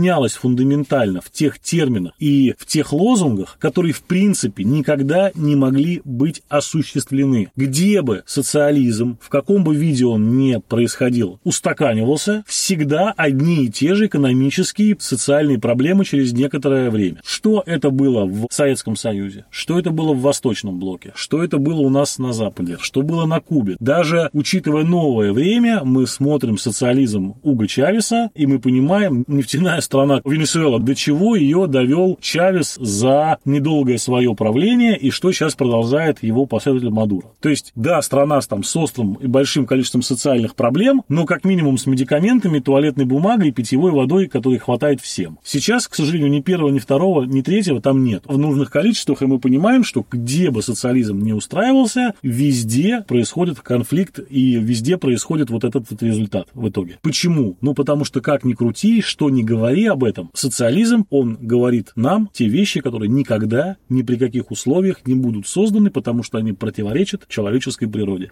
объяснялась 0.09 0.33
фундаментально 0.33 1.21
в 1.21 1.29
тех 1.29 1.59
терминах 1.59 2.13
и 2.19 2.55
в 2.57 2.65
тех 2.65 2.91
лозунгах, 2.93 3.57
которые 3.59 3.93
в 3.93 4.01
принципе 4.01 4.63
никогда 4.63 5.31
не 5.35 5.55
могли 5.55 6.01
быть 6.03 6.41
осуществлены. 6.49 7.51
Где 7.55 8.01
бы 8.01 8.23
социализм, 8.25 9.17
в 9.21 9.29
каком 9.29 9.63
бы 9.63 9.75
виде 9.75 10.05
он 10.05 10.37
не 10.37 10.59
происходил, 10.59 11.39
устаканивался, 11.43 12.43
всегда 12.47 13.13
одни 13.15 13.65
и 13.65 13.69
те 13.69 13.93
же 13.93 14.07
экономические, 14.07 14.97
социальные 14.99 15.59
проблемы 15.59 16.05
через 16.05 16.33
некоторое 16.33 16.89
время. 16.89 17.21
Что 17.23 17.61
это 17.65 17.91
было 17.91 18.25
в 18.25 18.47
Советском 18.49 18.95
Союзе? 18.95 19.45
Что 19.51 19.77
это 19.77 19.91
было 19.91 20.13
в 20.13 20.21
Восточном 20.21 20.79
блоке? 20.79 21.11
Что 21.15 21.43
это 21.43 21.59
было 21.59 21.81
у 21.81 21.89
нас 21.89 22.17
на 22.17 22.33
Западе? 22.33 22.77
Что 22.79 23.03
было 23.03 23.25
на 23.25 23.39
Кубе? 23.41 23.77
Даже 23.79 24.29
учитывая 24.33 24.83
новое 24.83 25.33
время, 25.33 25.81
мы 25.83 26.07
смотрим 26.07 26.57
социализм 26.57 27.35
Уга 27.43 27.67
Чавеса, 27.67 28.31
и 28.33 28.47
мы 28.47 28.59
понимаем, 28.59 29.23
нефтяная 29.27 29.81
страна 29.81 29.98
страна 29.99 30.21
Венесуэла, 30.23 30.79
до 30.79 30.95
чего 30.95 31.35
ее 31.35 31.67
довел 31.67 32.17
Чавес 32.21 32.75
за 32.79 33.37
недолгое 33.43 33.97
свое 33.97 34.33
правление 34.33 34.97
и 34.97 35.09
что 35.09 35.33
сейчас 35.33 35.55
продолжает 35.55 36.23
его 36.23 36.45
последователь 36.45 36.89
Мадуро. 36.89 37.27
То 37.41 37.49
есть, 37.49 37.73
да, 37.75 38.01
страна 38.01 38.39
там 38.47 38.63
с 38.63 38.73
острым 38.77 39.15
и 39.15 39.27
большим 39.27 39.65
количеством 39.65 40.01
социальных 40.01 40.55
проблем, 40.55 41.03
но 41.09 41.25
как 41.25 41.43
минимум 41.43 41.77
с 41.77 41.85
медикаментами, 41.85 42.59
туалетной 42.59 43.03
бумагой 43.03 43.49
и 43.49 43.51
питьевой 43.51 43.91
водой, 43.91 44.27
которой 44.27 44.57
хватает 44.57 45.01
всем. 45.01 45.37
Сейчас, 45.43 45.89
к 45.89 45.95
сожалению, 45.95 46.29
ни 46.29 46.39
первого, 46.39 46.69
ни 46.69 46.79
второго, 46.79 47.23
ни 47.23 47.41
третьего 47.41 47.81
там 47.81 48.05
нет. 48.05 48.23
В 48.25 48.37
нужных 48.37 48.71
количествах, 48.71 49.21
и 49.21 49.25
мы 49.25 49.39
понимаем, 49.39 49.83
что 49.83 50.05
где 50.09 50.49
бы 50.49 50.61
социализм 50.61 51.19
не 51.19 51.33
устраивался, 51.33 52.13
везде 52.23 53.03
происходит 53.05 53.59
конфликт 53.59 54.19
и 54.29 54.55
везде 54.55 54.97
происходит 54.97 55.49
вот 55.49 55.65
этот 55.65 55.89
вот 55.89 56.01
результат 56.01 56.47
в 56.53 56.69
итоге. 56.69 56.99
Почему? 57.01 57.57
Ну, 57.59 57.73
потому 57.73 58.05
что 58.05 58.21
как 58.21 58.45
ни 58.45 58.53
крути, 58.53 59.01
что 59.01 59.29
ни 59.29 59.41
говори 59.41 59.88
об 59.89 60.03
этом, 60.03 60.29
социализм, 60.33 61.05
он 61.09 61.37
говорит 61.41 61.91
нам 61.95 62.29
те 62.31 62.47
вещи, 62.47 62.81
которые 62.81 63.09
никогда, 63.09 63.77
ни 63.89 64.01
при 64.01 64.17
каких 64.17 64.51
условиях 64.51 65.05
не 65.05 65.15
будут 65.15 65.47
созданы, 65.47 65.89
потому 65.91 66.23
что 66.23 66.37
они 66.37 66.53
противоречат 66.53 67.27
человеческой 67.27 67.87
природе. 67.87 68.31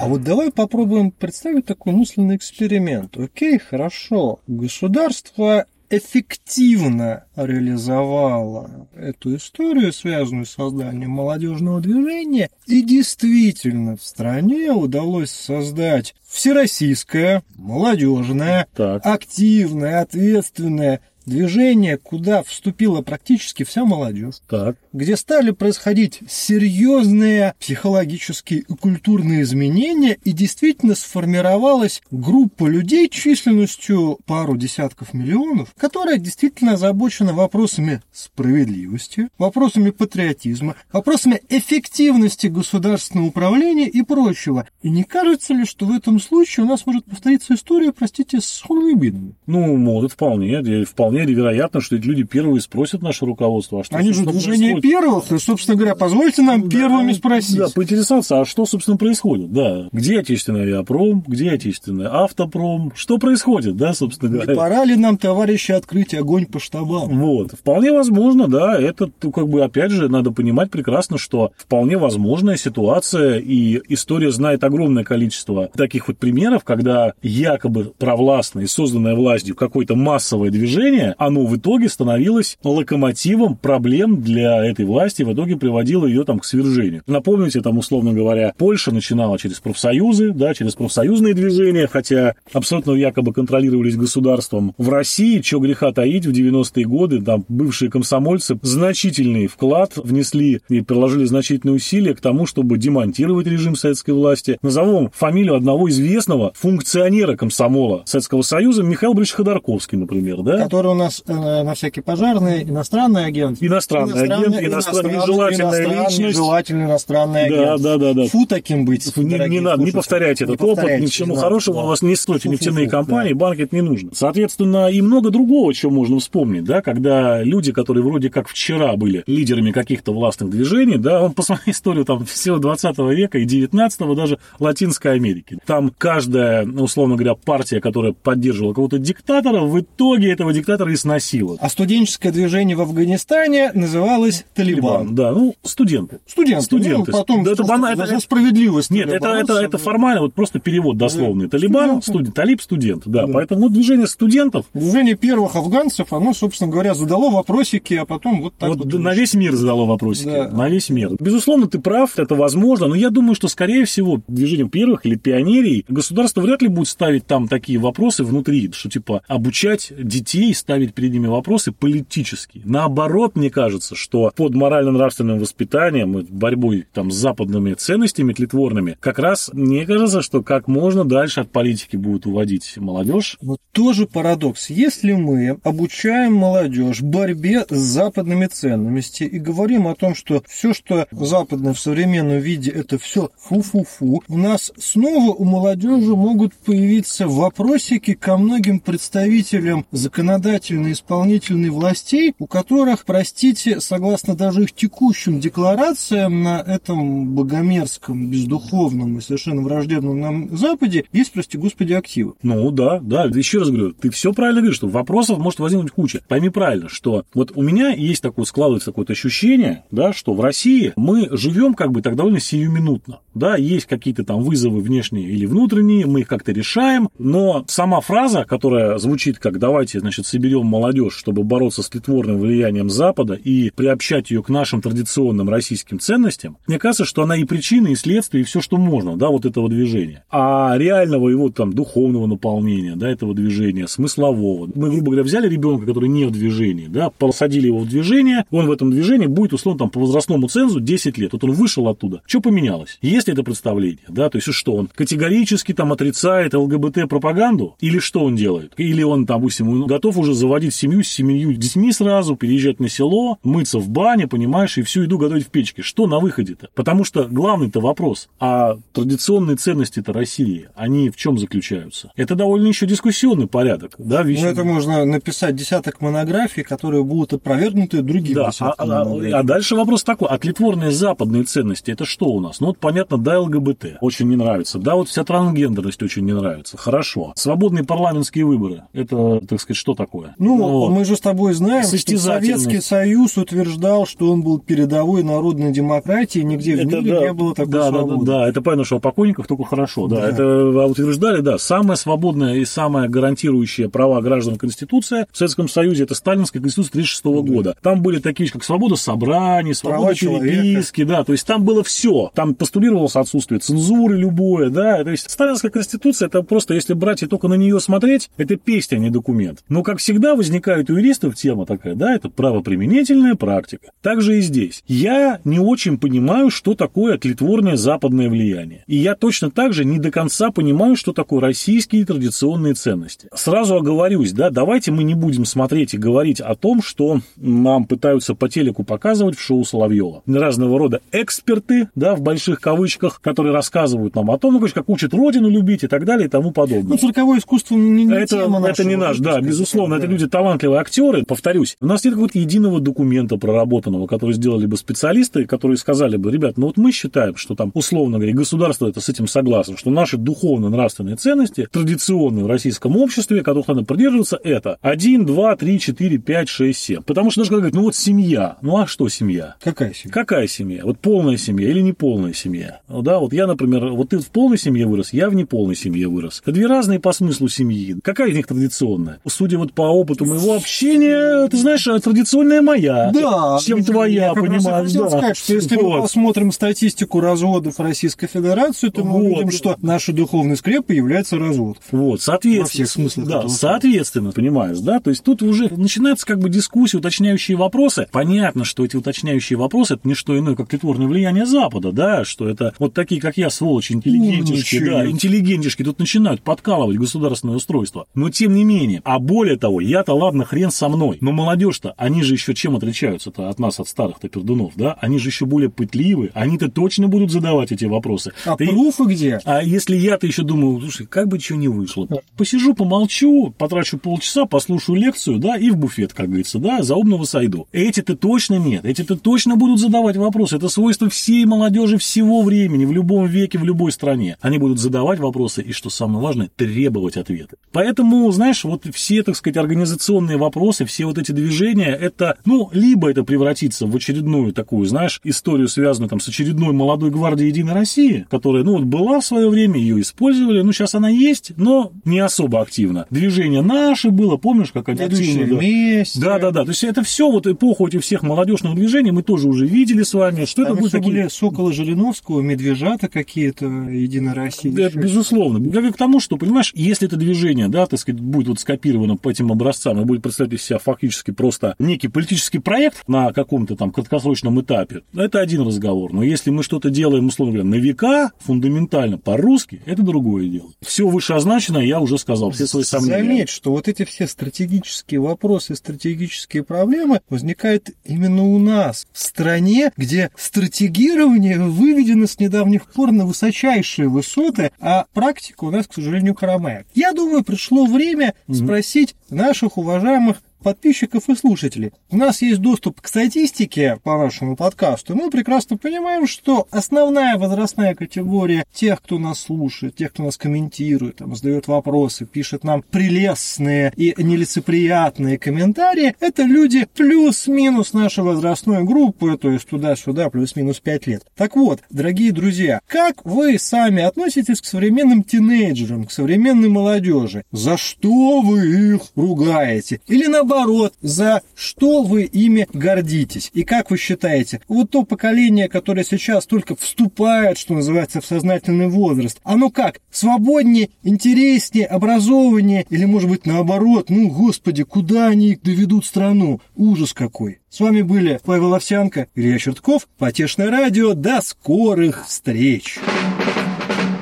А 0.00 0.06
вот 0.06 0.22
давай 0.22 0.52
попробуем 0.52 1.10
представить 1.10 1.66
такой 1.66 1.92
мысленный 1.92 2.36
эксперимент. 2.36 3.16
Окей, 3.16 3.58
хорошо. 3.58 4.38
Государство 4.46 5.66
эффективно 5.90 7.24
реализовала 7.36 8.88
эту 8.94 9.36
историю, 9.36 9.92
связанную 9.92 10.46
с 10.46 10.50
созданием 10.50 11.10
молодежного 11.10 11.80
движения, 11.80 12.50
и 12.66 12.82
действительно 12.82 13.96
в 13.96 14.02
стране 14.02 14.72
удалось 14.72 15.30
создать 15.30 16.14
всероссийское, 16.26 17.42
молодежное, 17.56 18.66
так. 18.74 19.04
активное, 19.04 20.00
ответственное 20.00 21.00
движение, 21.28 21.96
куда 21.98 22.42
вступила 22.42 23.02
практически 23.02 23.62
вся 23.62 23.84
молодежь, 23.84 24.36
так. 24.48 24.76
Где 24.98 25.16
стали 25.16 25.52
происходить 25.52 26.20
серьезные 26.28 27.54
психологические 27.60 28.60
и 28.60 28.74
культурные 28.74 29.42
изменения, 29.42 30.18
и 30.24 30.32
действительно 30.32 30.96
сформировалась 30.96 32.02
группа 32.10 32.66
людей 32.66 33.08
численностью 33.08 34.18
пару 34.26 34.56
десятков 34.56 35.14
миллионов, 35.14 35.72
которая 35.78 36.18
действительно 36.18 36.72
озабочена 36.72 37.32
вопросами 37.32 38.02
справедливости, 38.12 39.28
вопросами 39.38 39.90
патриотизма, 39.90 40.74
вопросами 40.92 41.40
эффективности 41.48 42.48
государственного 42.48 43.28
управления 43.28 43.88
и 43.88 44.02
прочего. 44.02 44.66
И 44.82 44.90
не 44.90 45.04
кажется 45.04 45.54
ли, 45.54 45.64
что 45.64 45.86
в 45.86 45.92
этом 45.92 46.20
случае 46.20 46.66
у 46.66 46.68
нас 46.68 46.86
может 46.86 47.04
повториться 47.04 47.54
история, 47.54 47.92
простите, 47.92 48.40
с 48.40 48.62
хунвейбинами? 48.66 49.34
Ну, 49.46 49.76
может, 49.76 50.12
вполне. 50.12 50.84
Вполне 50.84 51.24
вероятно, 51.24 51.80
что 51.80 51.94
эти 51.94 52.04
люди 52.04 52.24
первые 52.24 52.60
спросят 52.60 53.00
наше 53.00 53.26
руководство. 53.26 53.80
А 53.80 53.84
что, 53.84 53.96
Они 53.96 54.12
же 54.12 54.24
движение? 54.24 54.87
Первых, 54.88 55.30
и, 55.32 55.38
собственно 55.38 55.76
говоря, 55.76 55.94
позвольте 55.94 56.42
нам 56.42 56.68
первыми 56.68 57.12
спросить. 57.12 57.56
Да, 57.58 57.68
поинтересоваться, 57.74 58.40
а 58.40 58.44
что, 58.44 58.66
собственно, 58.66 58.96
происходит? 58.96 59.52
Да, 59.52 59.88
где 59.92 60.20
отечественный 60.20 60.62
авиапром, 60.62 61.24
где 61.26 61.50
отечественный 61.50 62.06
автопром, 62.06 62.92
что 62.94 63.18
происходит, 63.18 63.76
да, 63.76 63.92
собственно 63.92 64.32
говоря. 64.32 64.52
Не 64.52 64.56
пора 64.56 64.84
ли 64.84 64.96
нам, 64.96 65.18
товарищи, 65.18 65.72
открыть 65.72 66.14
огонь 66.14 66.46
по 66.46 66.58
штабам? 66.58 67.20
Вот, 67.20 67.52
вполне 67.52 67.92
возможно, 67.92 68.48
да, 68.48 68.80
это, 68.80 69.10
как 69.20 69.48
бы, 69.48 69.62
опять 69.62 69.90
же, 69.90 70.08
надо 70.08 70.30
понимать 70.30 70.70
прекрасно, 70.70 71.18
что 71.18 71.52
вполне 71.56 71.98
возможная 71.98 72.56
ситуация, 72.56 73.38
и 73.38 73.80
история 73.88 74.30
знает 74.30 74.64
огромное 74.64 75.04
количество 75.04 75.68
таких 75.76 76.08
вот 76.08 76.18
примеров, 76.18 76.64
когда 76.64 77.12
якобы 77.22 77.92
провластное 77.98 78.66
созданное 78.66 79.14
властью 79.14 79.54
какое-то 79.54 79.96
массовое 79.96 80.50
движение 80.50 81.14
оно 81.18 81.44
в 81.44 81.56
итоге 81.56 81.88
становилось 81.88 82.58
локомотивом 82.62 83.56
проблем 83.56 84.22
для 84.22 84.67
этой 84.70 84.84
власти, 84.84 85.22
в 85.22 85.32
итоге 85.32 85.56
приводило 85.56 86.06
ее 86.06 86.24
там 86.24 86.38
к 86.38 86.44
свержению. 86.44 87.02
Напомните, 87.06 87.60
там, 87.60 87.78
условно 87.78 88.12
говоря, 88.12 88.52
Польша 88.56 88.92
начинала 88.92 89.38
через 89.38 89.60
профсоюзы, 89.60 90.32
да, 90.32 90.54
через 90.54 90.74
профсоюзные 90.74 91.34
движения, 91.34 91.86
хотя 91.86 92.34
абсолютно 92.52 92.92
якобы 92.92 93.32
контролировались 93.32 93.96
государством. 93.96 94.74
В 94.78 94.88
России, 94.88 95.40
что 95.40 95.58
греха 95.58 95.92
таить, 95.92 96.26
в 96.26 96.30
90-е 96.30 96.84
годы 96.84 97.20
там 97.22 97.44
бывшие 97.48 97.90
комсомольцы 97.90 98.58
значительный 98.62 99.46
вклад 99.46 99.92
внесли 99.96 100.60
и 100.68 100.80
приложили 100.80 101.24
значительные 101.24 101.74
усилия 101.74 102.14
к 102.14 102.20
тому, 102.20 102.46
чтобы 102.46 102.78
демонтировать 102.78 103.46
режим 103.46 103.76
советской 103.76 104.12
власти. 104.12 104.58
Назовем 104.62 105.10
фамилию 105.14 105.56
одного 105.56 105.88
известного 105.88 106.52
функционера 106.54 107.36
комсомола 107.36 108.02
Советского 108.04 108.42
Союза, 108.42 108.82
Михаил 108.82 109.14
Борисович 109.14 109.36
Ходорковский, 109.36 109.98
например, 109.98 110.42
да? 110.42 110.58
Который 110.58 110.94
нас 110.94 111.22
э, 111.26 111.62
на 111.62 111.74
всякий 111.74 112.00
пожарный 112.00 112.62
иностранный 112.62 113.24
агент. 113.24 113.58
Иностранный, 113.60 114.12
иностранный 114.12 114.57
агент, 114.57 114.57
иностранный, 114.66 115.16
нежелательная 115.16 115.86
личность. 115.86 116.38
Нежелательный 116.38 116.84
иностранный 116.86 117.48
да, 117.48 117.74
агент. 117.74 117.82
Да, 117.82 117.96
да, 117.96 118.12
да. 118.14 118.26
Фу 118.26 118.46
таким 118.46 118.84
быть. 118.84 119.16
Не, 119.16 119.48
не 119.48 119.60
надо, 119.60 119.82
не 119.82 119.90
повторяйте 119.90 120.44
этот 120.44 120.60
не 120.60 120.70
опыт, 120.70 121.00
ни 121.00 121.06
к 121.06 121.10
чему 121.10 121.34
хорошему 121.34 121.76
да. 121.76 121.84
у 121.84 121.86
вас 121.86 122.02
не 122.02 122.16
стоит 122.16 122.44
нефтяные 122.44 122.86
фу, 122.86 122.90
компании, 122.90 123.32
да. 123.32 123.38
банк 123.38 123.60
это 123.60 123.74
не 123.74 123.82
нужно. 123.82 124.10
Соответственно, 124.14 124.88
и 124.88 125.00
много 125.00 125.30
другого, 125.30 125.72
чего 125.74 125.92
можно 125.92 126.18
вспомнить, 126.18 126.64
да, 126.64 126.82
когда 126.82 127.42
люди, 127.42 127.72
которые 127.72 128.02
вроде 128.04 128.30
как 128.30 128.48
вчера 128.48 128.96
были 128.96 129.22
лидерами 129.26 129.72
каких-то 129.72 130.12
властных 130.12 130.50
движений, 130.50 130.96
да, 130.96 131.22
он 131.22 131.32
посмотри 131.32 131.72
историю 131.72 132.04
там 132.04 132.24
всего 132.24 132.58
20 132.58 132.98
века 132.98 133.38
и 133.38 133.44
19 133.44 134.16
даже 134.16 134.38
Латинской 134.58 135.12
Америки. 135.12 135.58
Там 135.66 135.92
каждая, 135.96 136.66
условно 136.66 137.16
говоря, 137.16 137.34
партия, 137.34 137.80
которая 137.80 138.12
поддерживала 138.12 138.72
какого-то 138.72 138.98
диктатора, 138.98 139.60
в 139.62 139.80
итоге 139.80 140.32
этого 140.32 140.52
диктатора 140.52 140.92
и 140.92 140.96
сносило. 140.96 141.56
А 141.60 141.68
студенческое 141.68 142.32
движение 142.32 142.76
в 142.76 142.80
Афганистане 142.80 143.72
называлось 143.72 144.44
Талибан. 144.58 144.98
Талибан 144.98 145.14
да, 145.14 145.32
ну, 145.32 145.54
студенты. 145.62 146.20
Студенты. 146.26 146.62
Студенты. 146.64 147.12
Ну, 147.12 147.18
потом 147.18 147.44
да, 147.44 147.52
это, 147.52 147.64
бана... 147.64 147.86
это, 147.92 148.20
справедливость. 148.20 148.90
Нет, 148.90 149.08
это, 149.08 149.28
это, 149.28 149.54
это 149.54 149.78
формально, 149.78 150.22
вот 150.22 150.34
просто 150.34 150.58
перевод 150.58 150.96
дословный. 150.96 151.46
Да. 151.46 151.50
Талибан, 151.52 152.02
студент, 152.02 152.34
Талиб, 152.34 152.60
студент, 152.60 153.02
да. 153.06 153.26
да. 153.26 153.32
Поэтому 153.32 153.62
вот 153.62 153.72
движение 153.72 154.06
студентов... 154.06 154.66
Движение 154.74 155.16
первых 155.16 155.56
афганцев, 155.56 156.12
оно, 156.12 156.34
собственно 156.34 156.70
говоря, 156.70 156.94
задало 156.94 157.30
вопросики, 157.30 157.94
а 157.94 158.04
потом 158.04 158.42
вот 158.42 158.54
так 158.54 158.70
вот. 158.70 158.84
вот 158.84 159.00
на 159.00 159.14
весь 159.14 159.34
мир 159.34 159.54
задало 159.54 159.86
вопросики. 159.86 160.28
Да. 160.28 160.50
На 160.50 160.68
весь 160.68 160.90
мир. 160.90 161.10
Безусловно, 161.18 161.68
ты 161.68 161.78
прав, 161.78 162.18
это 162.18 162.34
возможно, 162.34 162.88
но 162.88 162.94
я 162.94 163.10
думаю, 163.10 163.34
что, 163.34 163.48
скорее 163.48 163.84
всего, 163.84 164.20
движение 164.28 164.68
первых 164.68 165.06
или 165.06 165.16
пионерий, 165.16 165.84
государство 165.88 166.40
вряд 166.40 166.62
ли 166.62 166.68
будет 166.68 166.88
ставить 166.88 167.26
там 167.26 167.48
такие 167.48 167.78
вопросы 167.78 168.24
внутри, 168.24 168.70
что 168.72 168.88
типа 168.88 169.22
обучать 169.28 169.92
детей, 169.98 170.54
ставить 170.54 170.94
перед 170.94 171.12
ними 171.12 171.26
вопросы 171.26 171.72
политические. 171.72 172.62
Наоборот, 172.66 173.36
мне 173.36 173.50
кажется, 173.50 173.94
что 173.94 174.30
под 174.48 174.54
морально-нравственным 174.54 175.38
воспитанием 175.38 176.18
и 176.18 176.22
борьбой 176.22 176.86
там, 176.94 177.10
с 177.10 177.16
западными 177.16 177.74
ценностями 177.74 178.32
тлетворными, 178.32 178.96
как 178.98 179.18
раз 179.18 179.50
мне 179.52 179.84
кажется, 179.84 180.22
что 180.22 180.42
как 180.42 180.68
можно 180.68 181.04
дальше 181.04 181.40
от 181.40 181.50
политики 181.50 181.96
будет 181.96 182.24
уводить 182.24 182.78
молодежь. 182.78 183.36
Вот 183.42 183.60
тоже 183.72 184.06
парадокс. 184.06 184.70
Если 184.70 185.12
мы 185.12 185.58
обучаем 185.64 186.32
молодежь 186.32 187.02
борьбе 187.02 187.66
с 187.68 187.76
западными 187.76 188.46
ценностями 188.46 189.28
и 189.28 189.38
говорим 189.38 189.86
о 189.86 189.94
том, 189.94 190.14
что 190.14 190.42
все, 190.48 190.72
что 190.72 191.06
западное 191.10 191.74
в 191.74 191.78
современном 191.78 192.38
виде, 192.38 192.70
это 192.70 192.98
все 192.98 193.28
фу-фу-фу, 193.36 194.22
у 194.28 194.38
нас 194.38 194.72
снова 194.78 195.34
у 195.34 195.44
молодежи 195.44 196.16
могут 196.16 196.54
появиться 196.54 197.28
вопросики 197.28 198.14
ко 198.14 198.38
многим 198.38 198.80
представителям 198.80 199.84
законодательной 199.92 200.92
исполнительной 200.92 201.68
властей, 201.68 202.34
у 202.38 202.46
которых, 202.46 203.04
простите, 203.04 203.80
согласно 203.80 204.37
даже 204.38 204.62
их 204.62 204.72
текущим 204.72 205.40
декларациям 205.40 206.42
на 206.42 206.60
этом 206.60 207.34
богомерзком, 207.34 208.30
бездуховном 208.30 209.18
и 209.18 209.20
совершенно 209.20 209.60
враждебном 209.62 210.20
нам 210.20 210.56
Западе, 210.56 211.04
есть, 211.12 211.32
прости 211.32 211.58
господи, 211.58 211.92
активы. 211.92 212.34
Ну 212.42 212.70
да, 212.70 213.00
да, 213.00 213.24
еще 213.24 213.58
раз 213.58 213.68
говорю, 213.68 213.92
ты 213.92 214.10
все 214.10 214.32
правильно 214.32 214.60
говоришь, 214.60 214.76
что 214.76 214.88
вопросов 214.88 215.38
может 215.38 215.58
возникнуть 215.58 215.90
куча. 215.90 216.22
Пойми 216.28 216.48
правильно, 216.48 216.88
что 216.88 217.24
вот 217.34 217.52
у 217.54 217.62
меня 217.62 217.90
есть 217.90 218.22
такое, 218.22 218.44
складывается 218.44 218.92
такое 218.92 219.06
ощущение, 219.08 219.84
да, 219.90 220.12
что 220.12 220.32
в 220.32 220.40
России 220.40 220.92
мы 220.96 221.28
живем 221.32 221.74
как 221.74 221.92
бы 221.92 222.00
так 222.00 222.16
довольно 222.16 222.40
сиюминутно. 222.40 223.20
Да, 223.34 223.56
есть 223.56 223.86
какие-то 223.86 224.24
там 224.24 224.42
вызовы 224.42 224.80
внешние 224.80 225.28
или 225.28 225.46
внутренние, 225.46 226.06
мы 226.06 226.20
их 226.20 226.28
как-то 226.28 226.52
решаем, 226.52 227.08
но 227.18 227.64
сама 227.68 228.00
фраза, 228.00 228.44
которая 228.44 228.98
звучит 228.98 229.38
как 229.38 229.58
«давайте, 229.58 230.00
значит, 230.00 230.26
соберем 230.26 230.66
молодежь, 230.66 231.16
чтобы 231.16 231.44
бороться 231.44 231.82
с 231.82 231.88
тлетворным 231.88 232.38
влиянием 232.38 232.90
Запада 232.90 233.34
и 233.34 233.70
приобщать 233.70 234.17
подключать 234.18 234.30
ее 234.30 234.42
к 234.42 234.48
нашим 234.48 234.80
традиционным 234.80 235.48
российским 235.48 235.98
ценностям, 235.98 236.56
мне 236.66 236.78
кажется, 236.78 237.04
что 237.04 237.22
она 237.22 237.36
и 237.36 237.44
причина, 237.44 237.88
и 237.88 237.94
следствие, 237.94 238.42
и 238.42 238.44
все, 238.44 238.60
что 238.60 238.76
можно, 238.76 239.16
да, 239.16 239.28
вот 239.28 239.44
этого 239.44 239.68
движения. 239.68 240.24
А 240.30 240.74
реального 240.76 241.28
его 241.28 241.50
там 241.50 241.72
духовного 241.72 242.26
наполнения, 242.26 242.96
да, 242.96 243.08
этого 243.08 243.34
движения, 243.34 243.86
смыслового. 243.86 244.70
Мы, 244.74 244.90
грубо 244.90 245.06
говоря, 245.06 245.22
взяли 245.22 245.48
ребенка, 245.48 245.86
который 245.86 246.08
не 246.08 246.24
в 246.24 246.30
движении, 246.30 246.86
да, 246.88 247.10
посадили 247.10 247.66
его 247.66 247.78
в 247.78 247.88
движение, 247.88 248.44
он 248.50 248.66
в 248.66 248.70
этом 248.70 248.90
движении 248.90 249.26
будет, 249.26 249.52
условно, 249.52 249.78
там, 249.78 249.90
по 249.90 250.00
возрастному 250.00 250.48
цензу 250.48 250.80
10 250.80 251.18
лет. 251.18 251.32
Вот 251.32 251.44
он 251.44 251.52
вышел 251.52 251.88
оттуда. 251.88 252.22
Что 252.26 252.40
поменялось? 252.40 252.98
Есть 253.02 253.28
ли 253.28 253.34
это 253.34 253.42
представление, 253.42 254.04
да, 254.08 254.28
то 254.28 254.38
есть 254.38 254.48
что 254.52 254.74
он 254.74 254.88
категорически 254.94 255.72
там 255.72 255.92
отрицает 255.92 256.54
ЛГБТ-пропаганду? 256.54 257.76
Или 257.80 257.98
что 257.98 258.24
он 258.24 258.36
делает? 258.36 258.72
Или 258.76 259.02
он, 259.02 259.24
допустим, 259.24 259.86
готов 259.86 260.18
уже 260.18 260.34
заводить 260.34 260.74
семью 260.74 261.02
с 261.02 261.08
семью 261.08 261.52
детьми 261.54 261.92
сразу, 261.92 262.36
переезжать 262.36 262.80
на 262.80 262.88
село, 262.88 263.38
мыться 263.42 263.78
в 263.78 263.88
бане, 264.08 264.26
понимаешь, 264.26 264.78
и 264.78 264.82
всю 264.82 265.02
еду 265.02 265.18
готовить 265.18 265.44
в 265.44 265.50
печке. 265.50 265.82
Что 265.82 266.06
на 266.06 266.18
выходе-то? 266.18 266.70
Потому 266.74 267.04
что 267.04 267.24
главный-то 267.24 267.80
вопрос, 267.80 268.30
а 268.40 268.78
традиционные 268.94 269.58
ценности-то 269.58 270.14
России, 270.14 270.70
они 270.74 271.10
в 271.10 271.16
чем 271.16 271.36
заключаются? 271.36 272.10
Это 272.16 272.34
довольно 272.34 272.68
еще 272.68 272.86
дискуссионный 272.86 273.46
порядок, 273.46 273.96
да, 273.98 274.22
вещи. 274.22 274.40
Ну, 274.40 274.48
это 274.48 274.64
можно 274.64 275.04
написать 275.04 275.54
десяток 275.56 276.00
монографий, 276.00 276.62
которые 276.62 277.04
будут 277.04 277.34
опровергнуты 277.34 278.00
другими 278.00 278.36
да, 278.36 278.50
а, 278.60 278.74
а, 278.78 279.40
а 279.40 279.42
дальше 279.42 279.74
вопрос 279.74 280.04
такой, 280.04 280.28
тлетворные 280.38 280.90
западные 280.90 281.44
ценности, 281.44 281.90
это 281.90 282.06
что 282.06 282.30
у 282.30 282.40
нас? 282.40 282.60
Ну, 282.60 282.68
вот 282.68 282.78
понятно, 282.78 283.18
да, 283.18 283.40
ЛГБТ, 283.40 283.98
очень 284.00 284.26
не 284.28 284.36
нравится, 284.36 284.78
да, 284.78 284.94
вот 284.94 285.10
вся 285.10 285.22
трансгендерность 285.22 286.02
очень 286.02 286.24
не 286.24 286.32
нравится, 286.32 286.78
хорошо. 286.78 287.34
Свободные 287.36 287.84
парламентские 287.84 288.46
выборы, 288.46 288.84
это, 288.94 289.40
так 289.46 289.60
сказать, 289.60 289.76
что 289.76 289.92
такое? 289.92 290.34
Ну, 290.38 290.56
вот. 290.56 290.92
мы 290.92 291.04
же 291.04 291.14
с 291.14 291.20
тобой 291.20 291.52
знаем, 291.52 291.84
что 291.84 292.18
Советский 292.18 292.80
Союз 292.80 293.36
утверждал, 293.36 293.97
что 294.06 294.30
он 294.30 294.42
был 294.42 294.58
передовой 294.58 295.22
народной 295.22 295.72
демократии, 295.72 296.40
нигде 296.40 296.76
в 296.76 296.84
мире 296.86 297.12
да, 297.14 297.20
не 297.20 297.32
было 297.32 297.54
такой 297.54 297.72
да, 297.72 297.88
свободы. 297.88 298.26
Да, 298.26 298.38
да, 298.40 298.48
это 298.48 298.62
понятно, 298.62 298.84
что 298.84 298.96
о 298.96 299.00
покойниках 299.00 299.46
только 299.46 299.64
хорошо, 299.64 300.06
да, 300.06 300.20
да. 300.20 300.28
это 300.28 300.86
утверждали, 300.86 301.40
да, 301.40 301.58
самая 301.58 301.96
свободная 301.96 302.56
и 302.56 302.64
самая 302.64 303.08
гарантирующая 303.08 303.88
права 303.88 304.20
граждан 304.20 304.56
Конституция 304.56 305.26
в 305.32 305.36
Советском 305.36 305.68
Союзе 305.68 306.04
это 306.04 306.14
Сталинская 306.14 306.62
Конституция 306.62 307.00
1936 307.00 307.46
да. 307.46 307.52
года. 307.52 307.76
Там 307.82 308.02
были 308.02 308.18
такие 308.18 308.44
вещи, 308.44 308.52
как 308.52 308.64
свобода 308.64 308.96
собраний, 308.96 309.74
свобода 309.74 310.14
права 310.14 310.14
переписки, 310.14 310.96
человека. 310.96 311.18
да, 311.18 311.24
то 311.24 311.32
есть 311.32 311.46
там 311.46 311.64
было 311.64 311.82
все. 311.82 312.30
Там 312.34 312.54
постулировалось 312.54 313.16
отсутствие 313.16 313.60
цензуры 313.60 314.16
любое, 314.16 314.70
да, 314.70 315.02
то 315.04 315.10
есть 315.10 315.30
Сталинская 315.30 315.70
Конституция 315.70 316.28
это 316.28 316.42
просто, 316.42 316.74
если 316.74 316.94
брать 316.94 317.22
и 317.22 317.26
только 317.26 317.48
на 317.48 317.54
нее 317.54 317.80
смотреть, 317.80 318.30
это 318.36 318.56
песня, 318.56 318.96
а 318.96 318.98
не 318.98 319.10
документ. 319.10 319.64
Но, 319.68 319.82
как 319.82 319.98
всегда, 319.98 320.34
возникает 320.34 320.90
у 320.90 320.96
юристов 320.96 321.34
тема 321.36 321.66
такая, 321.66 321.94
да, 321.94 322.14
это 322.14 322.28
правоприменительная 322.28 323.34
практика. 323.34 323.87
Также 324.02 324.38
и 324.38 324.40
здесь. 324.40 324.82
Я 324.86 325.40
не 325.44 325.58
очень 325.58 325.98
понимаю, 325.98 326.50
что 326.50 326.74
такое 326.74 327.18
тлетворное 327.18 327.76
западное 327.76 328.28
влияние. 328.28 328.84
И 328.86 328.96
я 328.96 329.14
точно 329.14 329.50
так 329.50 329.72
же 329.72 329.84
не 329.84 329.98
до 329.98 330.10
конца 330.10 330.50
понимаю, 330.50 330.96
что 330.96 331.12
такое 331.12 331.40
российские 331.40 332.04
традиционные 332.04 332.74
ценности. 332.74 333.28
Сразу 333.34 333.76
оговорюсь, 333.76 334.32
да, 334.32 334.50
давайте 334.50 334.92
мы 334.92 335.02
не 335.02 335.14
будем 335.14 335.44
смотреть 335.44 335.94
и 335.94 335.98
говорить 335.98 336.40
о 336.40 336.54
том, 336.54 336.82
что 336.82 337.20
нам 337.36 337.86
пытаются 337.86 338.34
по 338.34 338.48
телеку 338.48 338.84
показывать 338.84 339.36
в 339.36 339.40
шоу 339.40 339.64
Соловьева. 339.64 340.22
Разного 340.26 340.78
рода 340.78 341.00
эксперты, 341.12 341.88
да, 341.94 342.14
в 342.14 342.20
больших 342.20 342.60
кавычках, 342.60 343.20
которые 343.20 343.52
рассказывают 343.52 344.14
нам 344.14 344.30
о 344.30 344.38
том, 344.38 344.54
ну, 344.54 344.68
как 344.68 344.88
учат 344.88 345.14
родину 345.14 345.48
любить 345.48 345.84
и 345.84 345.86
так 345.86 346.04
далее 346.04 346.26
и 346.26 346.30
тому 346.30 346.50
подобное. 346.50 346.90
Ну, 346.90 346.96
цирковое 346.96 347.38
искусство 347.38 347.74
не, 347.74 348.04
не 348.04 348.14
это, 348.14 348.36
тема 348.38 348.66
это 348.66 348.84
не 348.84 348.96
наш, 348.96 349.18
да, 349.18 349.40
безусловно, 349.40 349.96
да. 349.96 350.02
это 350.02 350.12
люди 350.12 350.26
талантливые 350.26 350.80
актеры. 350.80 351.24
Повторюсь, 351.24 351.76
у 351.80 351.86
нас 351.86 352.04
нет 352.04 352.14
какого-то 352.14 352.38
единого 352.38 352.80
документа 352.80 353.36
проработанного, 353.36 353.77
который 353.80 354.34
сделали 354.34 354.66
бы 354.66 354.76
специалисты, 354.76 355.46
которые 355.46 355.76
сказали 355.76 356.16
бы, 356.16 356.30
ребят, 356.30 356.56
ну 356.56 356.66
вот 356.66 356.76
мы 356.76 356.92
считаем, 356.92 357.36
что 357.36 357.54
там, 357.54 357.70
условно 357.74 358.18
говоря, 358.18 358.34
государство 358.34 358.88
это 358.88 359.00
с 359.00 359.08
этим 359.08 359.26
согласно, 359.26 359.76
что 359.76 359.90
наши 359.90 360.16
духовно-нравственные 360.16 361.16
ценности, 361.16 361.68
традиционные 361.70 362.44
в 362.44 362.48
российском 362.48 362.96
обществе, 362.96 363.42
которых 363.42 363.68
надо 363.68 363.84
придерживаться, 363.84 364.38
это 364.42 364.78
1, 364.82 365.26
2, 365.26 365.56
3, 365.56 365.80
4, 365.80 366.18
5, 366.18 366.48
6, 366.48 366.78
7. 366.78 367.02
Потому 367.02 367.30
что 367.30 367.40
даже 367.40 367.50
когда 367.50 367.60
говорят, 367.60 367.74
ну 367.74 367.82
вот 367.82 367.96
семья, 367.96 368.56
ну 368.62 368.78
а 368.78 368.86
что 368.86 369.08
семья? 369.08 369.56
Какая 369.62 369.92
семья? 369.94 370.12
Какая 370.12 370.46
семья? 370.46 370.80
Вот 370.84 370.98
полная 370.98 371.36
семья 371.36 371.70
или 371.70 371.80
неполная 371.80 372.32
семья? 372.32 372.80
Ну, 372.88 373.02
да, 373.02 373.18
вот 373.18 373.32
я, 373.32 373.46
например, 373.46 373.88
вот 373.88 374.10
ты 374.10 374.18
в 374.18 374.28
полной 374.28 374.58
семье 374.58 374.86
вырос, 374.86 375.12
я 375.12 375.30
в 375.30 375.34
неполной 375.34 375.76
семье 375.76 376.08
вырос. 376.08 376.40
Это 376.42 376.52
две 376.52 376.66
разные 376.66 377.00
по 377.00 377.12
смыслу 377.12 377.48
семьи. 377.48 377.96
Какая 378.02 378.28
из 378.28 378.36
них 378.36 378.46
традиционная? 378.46 379.20
Судя 379.26 379.58
вот 379.58 379.72
по 379.72 379.82
опыту 379.82 380.24
моего 380.24 380.54
общения, 380.54 381.48
ты 381.48 381.56
знаешь, 381.56 381.84
традиционная 381.84 382.62
моя. 382.62 383.10
Да. 383.12 383.58
Чем 383.68 383.84
твоя, 383.84 384.34
понимаешь? 384.34 384.90
Я 384.90 385.02
да. 385.02 385.10
сказать, 385.10 385.36
что 385.36 385.54
если 385.54 385.76
вот. 385.76 385.94
мы 385.94 386.00
посмотрим 386.02 386.52
статистику 386.52 387.20
разводов 387.20 387.78
Российской 387.80 388.26
Федерации, 388.26 388.88
то 388.88 389.04
мы 389.04 389.12
вот. 389.12 389.22
увидим, 389.22 389.50
что 389.50 389.76
нашей 389.80 390.14
духовной 390.14 390.56
скрепой 390.56 390.96
является 390.96 391.38
развод. 391.38 391.78
Вот, 391.90 392.20
соответственно. 392.20 392.62
Во 392.62 392.68
всех 392.68 392.88
смыслах. 392.90 393.26
Да, 393.26 393.48
соответственно, 393.48 394.32
понимаешь, 394.32 394.78
да? 394.78 395.00
То 395.00 395.10
есть 395.10 395.22
тут 395.22 395.42
уже 395.42 395.68
начинается 395.68 396.26
как 396.26 396.38
бы 396.38 396.48
дискуссия, 396.48 396.98
уточняющие 396.98 397.56
вопросы. 397.56 398.06
Понятно, 398.10 398.64
что 398.64 398.84
эти 398.84 398.96
уточняющие 398.96 399.58
вопросы 399.58 399.94
это 399.94 400.06
не 400.06 400.14
что 400.14 400.38
иное, 400.38 400.54
как 400.54 400.68
притворное 400.68 401.06
влияние 401.06 401.46
Запада, 401.46 401.92
да, 401.92 402.24
что 402.24 402.48
это 402.48 402.74
вот 402.78 402.94
такие, 402.94 403.20
как 403.20 403.36
я, 403.36 403.50
сволочи, 403.50 403.92
интеллигентишки, 403.92 404.84
да, 404.84 405.08
интеллигентишки 405.08 405.82
тут 405.82 405.98
начинают 405.98 406.42
подкалывать 406.42 406.96
государственное 406.96 407.56
устройство. 407.56 408.06
Но 408.14 408.30
тем 408.30 408.54
не 408.54 408.64
менее, 408.64 409.00
а 409.04 409.18
более 409.18 409.56
того, 409.56 409.80
я-то 409.80 410.14
ладно, 410.14 410.44
хрен 410.44 410.70
со 410.70 410.88
мной, 410.88 411.18
но 411.20 411.32
молодежь-то, 411.32 411.94
они 411.96 412.22
же 412.22 412.34
еще 412.34 412.54
чем 412.54 412.76
отличаются-то 412.76 413.48
от 413.48 413.57
нас, 413.58 413.80
от 413.80 413.88
старых-то 413.88 414.28
пердунов, 414.28 414.72
да? 414.76 414.96
Они 415.00 415.18
же 415.18 415.28
еще 415.28 415.46
более 415.46 415.70
пытливы, 415.70 416.30
они-то 416.34 416.70
точно 416.70 417.08
будут 417.08 417.30
задавать 417.30 417.72
эти 417.72 417.84
вопросы. 417.84 418.32
А 418.44 418.56
Ты... 418.56 418.68
пруфы 418.68 419.04
где? 419.04 419.40
А 419.44 419.62
если 419.62 419.96
я-то 419.96 420.26
еще 420.26 420.42
думаю, 420.42 420.80
слушай, 420.80 421.06
как 421.06 421.28
бы 421.28 421.38
чего 421.38 421.58
не 421.58 421.68
вышло? 421.68 422.08
Посижу, 422.36 422.74
помолчу, 422.74 423.54
потрачу 423.56 423.98
полчаса, 423.98 424.46
послушаю 424.46 424.96
лекцию, 424.96 425.38
да, 425.38 425.56
и 425.56 425.70
в 425.70 425.76
буфет, 425.76 426.12
как 426.12 426.26
говорится, 426.26 426.58
да, 426.58 426.82
за 426.82 426.94
умного 426.96 427.24
сойду. 427.24 427.66
Эти-то 427.72 428.16
точно 428.16 428.56
нет, 428.56 428.84
эти-то 428.84 429.16
точно 429.16 429.56
будут 429.56 429.80
задавать 429.80 430.16
вопросы. 430.16 430.56
Это 430.56 430.68
свойство 430.68 431.08
всей 431.08 431.44
молодежи 431.44 431.98
всего 431.98 432.42
времени, 432.42 432.84
в 432.84 432.92
любом 432.92 433.26
веке, 433.26 433.58
в 433.58 433.64
любой 433.64 433.92
стране. 433.92 434.36
Они 434.40 434.58
будут 434.58 434.78
задавать 434.78 435.18
вопросы 435.18 435.62
и, 435.62 435.72
что 435.72 435.90
самое 435.90 436.22
важное, 436.22 436.50
требовать 436.56 437.16
ответы. 437.16 437.56
Поэтому, 437.72 438.30
знаешь, 438.30 438.64
вот 438.64 438.84
все, 438.92 439.22
так 439.22 439.36
сказать, 439.36 439.56
организационные 439.56 440.36
вопросы, 440.36 440.84
все 440.84 441.04
вот 441.04 441.18
эти 441.18 441.32
движения, 441.32 441.90
это, 441.94 442.36
ну, 442.44 442.70
либо 442.72 443.10
это 443.10 443.24
превратится 443.48 443.86
в 443.86 443.96
очередную 443.96 444.52
такую, 444.52 444.86
знаешь, 444.86 445.20
историю, 445.24 445.68
связанную 445.68 446.10
там 446.10 446.20
с 446.20 446.28
очередной 446.28 446.72
молодой 446.72 447.10
гвардией 447.10 447.48
Единой 447.48 447.72
России, 447.72 448.26
которая, 448.30 448.62
ну, 448.62 448.72
вот 448.72 448.84
была 448.84 449.20
в 449.20 449.24
свое 449.24 449.48
время, 449.48 449.78
ее 449.78 450.00
использовали, 450.00 450.60
ну, 450.60 450.72
сейчас 450.72 450.94
она 450.94 451.08
есть, 451.08 451.52
но 451.56 451.92
не 452.04 452.18
особо 452.18 452.60
активно. 452.60 453.06
Движение 453.10 453.62
наше 453.62 454.10
было, 454.10 454.36
помнишь, 454.36 454.70
как 454.72 454.90
они 454.90 455.00
активно... 455.00 455.46
Да. 455.46 455.56
Вместе. 455.56 456.20
да, 456.20 456.38
да, 456.38 456.50
да. 456.50 456.64
То 456.64 456.70
есть 456.70 456.84
это 456.84 457.02
все, 457.02 457.30
вот 457.30 457.46
эпоху 457.46 457.86
этих 457.86 458.02
всех 458.02 458.22
молодежных 458.22 458.74
движений 458.74 459.12
мы 459.12 459.22
тоже 459.22 459.48
уже 459.48 459.66
видели 459.66 460.02
с 460.02 460.12
вами, 460.12 460.44
что 460.44 460.62
а 460.62 460.64
это 460.66 460.74
будет 460.74 460.92
такие... 460.92 461.12
были 461.12 461.28
Сокола 461.28 461.72
Жириновского, 461.72 462.42
Медвежата 462.42 463.08
какие-то, 463.08 463.66
Единая 463.66 464.34
Россия. 464.34 464.72
Да, 464.72 464.90
безусловно. 464.90 465.64
Я 465.70 465.90
к 465.90 465.96
тому, 465.96 466.20
что, 466.20 466.36
понимаешь, 466.36 466.72
если 466.74 467.08
это 467.08 467.16
движение, 467.16 467.68
да, 467.68 467.86
так 467.86 467.98
сказать, 467.98 468.20
будет 468.20 468.48
вот 468.48 468.60
скопировано 468.60 469.16
по 469.16 469.30
этим 469.30 469.50
образцам 469.50 470.00
и 470.00 470.04
будет 470.04 470.22
представлять 470.22 470.54
из 470.54 470.62
себя 470.62 470.78
фактически 470.78 471.30
просто 471.30 471.74
некий 471.78 472.08
политический 472.08 472.58
проект 472.58 473.08
на 473.08 473.32
каком-то 473.38 473.76
там 473.76 473.92
краткосрочном 473.92 474.60
этапе, 474.60 475.02
это 475.14 475.38
один 475.38 475.62
разговор. 475.62 476.12
Но 476.12 476.24
если 476.24 476.50
мы 476.50 476.64
что-то 476.64 476.90
делаем, 476.90 477.28
условно 477.28 477.54
говоря, 477.54 477.70
на 477.70 477.80
века, 477.80 478.32
фундаментально 478.40 479.16
по-русски, 479.16 479.80
это 479.86 480.02
другое 480.02 480.48
дело. 480.48 480.70
Все 480.80 481.06
вышеозначенное 481.06 481.82
я 481.82 482.00
уже 482.00 482.18
сказал, 482.18 482.50
все 482.50 482.66
свои 482.66 482.82
сомнения. 482.82 483.18
Заметь, 483.18 483.48
что 483.48 483.70
вот 483.70 483.86
эти 483.86 484.04
все 484.04 484.26
стратегические 484.26 485.20
вопросы, 485.20 485.76
стратегические 485.76 486.64
проблемы 486.64 487.20
возникают 487.30 487.90
именно 488.04 488.42
у 488.42 488.58
нас, 488.58 489.06
в 489.12 489.20
стране, 489.20 489.92
где 489.96 490.30
стратегирование 490.36 491.58
выведено 491.58 492.26
с 492.26 492.40
недавних 492.40 492.86
пор 492.86 493.12
на 493.12 493.24
высочайшие 493.24 494.08
высоты, 494.08 494.72
а 494.80 495.06
практика 495.14 495.64
у 495.64 495.70
нас, 495.70 495.86
к 495.86 495.94
сожалению, 495.94 496.34
хромает. 496.34 496.86
Я 496.94 497.12
думаю, 497.12 497.44
пришло 497.44 497.86
время 497.86 498.34
спросить 498.52 499.14
наших 499.30 499.78
уважаемых 499.78 500.38
подписчиков 500.62 501.28
и 501.28 501.34
слушателей. 501.34 501.92
У 502.10 502.16
нас 502.16 502.42
есть 502.42 502.60
доступ 502.60 503.00
к 503.00 503.08
статистике 503.08 503.98
по 504.02 504.18
нашему 504.18 504.56
подкасту, 504.56 505.14
мы 505.14 505.30
прекрасно 505.30 505.76
понимаем, 505.76 506.26
что 506.26 506.66
основная 506.70 507.36
возрастная 507.38 507.94
категория 507.94 508.64
тех, 508.72 509.00
кто 509.02 509.18
нас 509.18 509.40
слушает, 509.40 509.96
тех, 509.96 510.12
кто 510.12 510.24
нас 510.24 510.36
комментирует, 510.36 511.16
там, 511.16 511.34
задает 511.34 511.68
вопросы, 511.68 512.26
пишет 512.26 512.64
нам 512.64 512.82
прелестные 512.82 513.92
и 513.96 514.14
нелицеприятные 514.16 515.38
комментарии, 515.38 516.14
это 516.20 516.42
люди 516.42 516.86
плюс-минус 516.94 517.92
нашей 517.92 518.24
возрастной 518.24 518.84
группы, 518.84 519.36
то 519.36 519.50
есть 519.50 519.68
туда-сюда 519.68 520.30
плюс-минус 520.30 520.80
5 520.80 521.06
лет. 521.06 521.22
Так 521.36 521.56
вот, 521.56 521.80
дорогие 521.90 522.32
друзья, 522.32 522.80
как 522.86 523.24
вы 523.24 523.58
сами 523.58 524.02
относитесь 524.02 524.60
к 524.60 524.64
современным 524.64 525.22
тинейджерам, 525.22 526.06
к 526.06 526.12
современной 526.12 526.68
молодежи? 526.68 527.44
За 527.52 527.76
что 527.76 528.40
вы 528.40 528.94
их 528.94 529.02
ругаете? 529.14 530.00
Или 530.06 530.26
наоборот, 530.26 530.47
наоборот, 530.48 530.94
за 531.00 531.42
что 531.54 532.02
вы 532.02 532.24
ими 532.24 532.66
гордитесь? 532.72 533.50
И 533.54 533.64
как 533.64 533.90
вы 533.90 533.98
считаете, 533.98 534.60
вот 534.68 534.90
то 534.90 535.04
поколение, 535.04 535.68
которое 535.68 536.04
сейчас 536.04 536.46
только 536.46 536.74
вступает, 536.74 537.58
что 537.58 537.74
называется, 537.74 538.20
в 538.20 538.26
сознательный 538.26 538.88
возраст, 538.88 539.38
оно 539.44 539.70
как? 539.70 540.00
Свободнее, 540.10 540.90
интереснее, 541.02 541.86
образованнее? 541.86 542.86
Или, 542.90 543.04
может 543.04 543.28
быть, 543.28 543.46
наоборот? 543.46 544.10
Ну, 544.10 544.30
господи, 544.30 544.84
куда 544.84 545.28
они 545.28 545.50
их 545.50 545.62
доведут 545.62 546.06
страну? 546.06 546.60
Ужас 546.76 547.12
какой. 547.12 547.60
С 547.68 547.80
вами 547.80 548.02
были 548.02 548.40
Павел 548.44 548.74
Овсянко, 548.74 549.26
Илья 549.34 549.58
Чертков, 549.58 550.08
Потешное 550.18 550.70
радио. 550.70 551.14
До 551.14 551.42
скорых 551.42 552.26
встреч! 552.26 552.98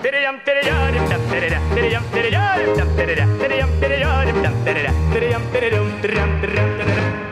Перейдем, 0.02 0.40
перейдем, 0.44 1.20
перейдем, 1.30 1.30
перейдем, 1.30 1.62
перейдем, 1.74 2.02
перейдем, 2.12 2.96
перейдем, 2.96 2.96
перейдем, 2.96 3.38
перейдем, 3.40 3.68
перейдем, 3.80 4.55
tarara, 4.66 4.92
tarara, 5.12 5.78
tarara, 6.42 7.25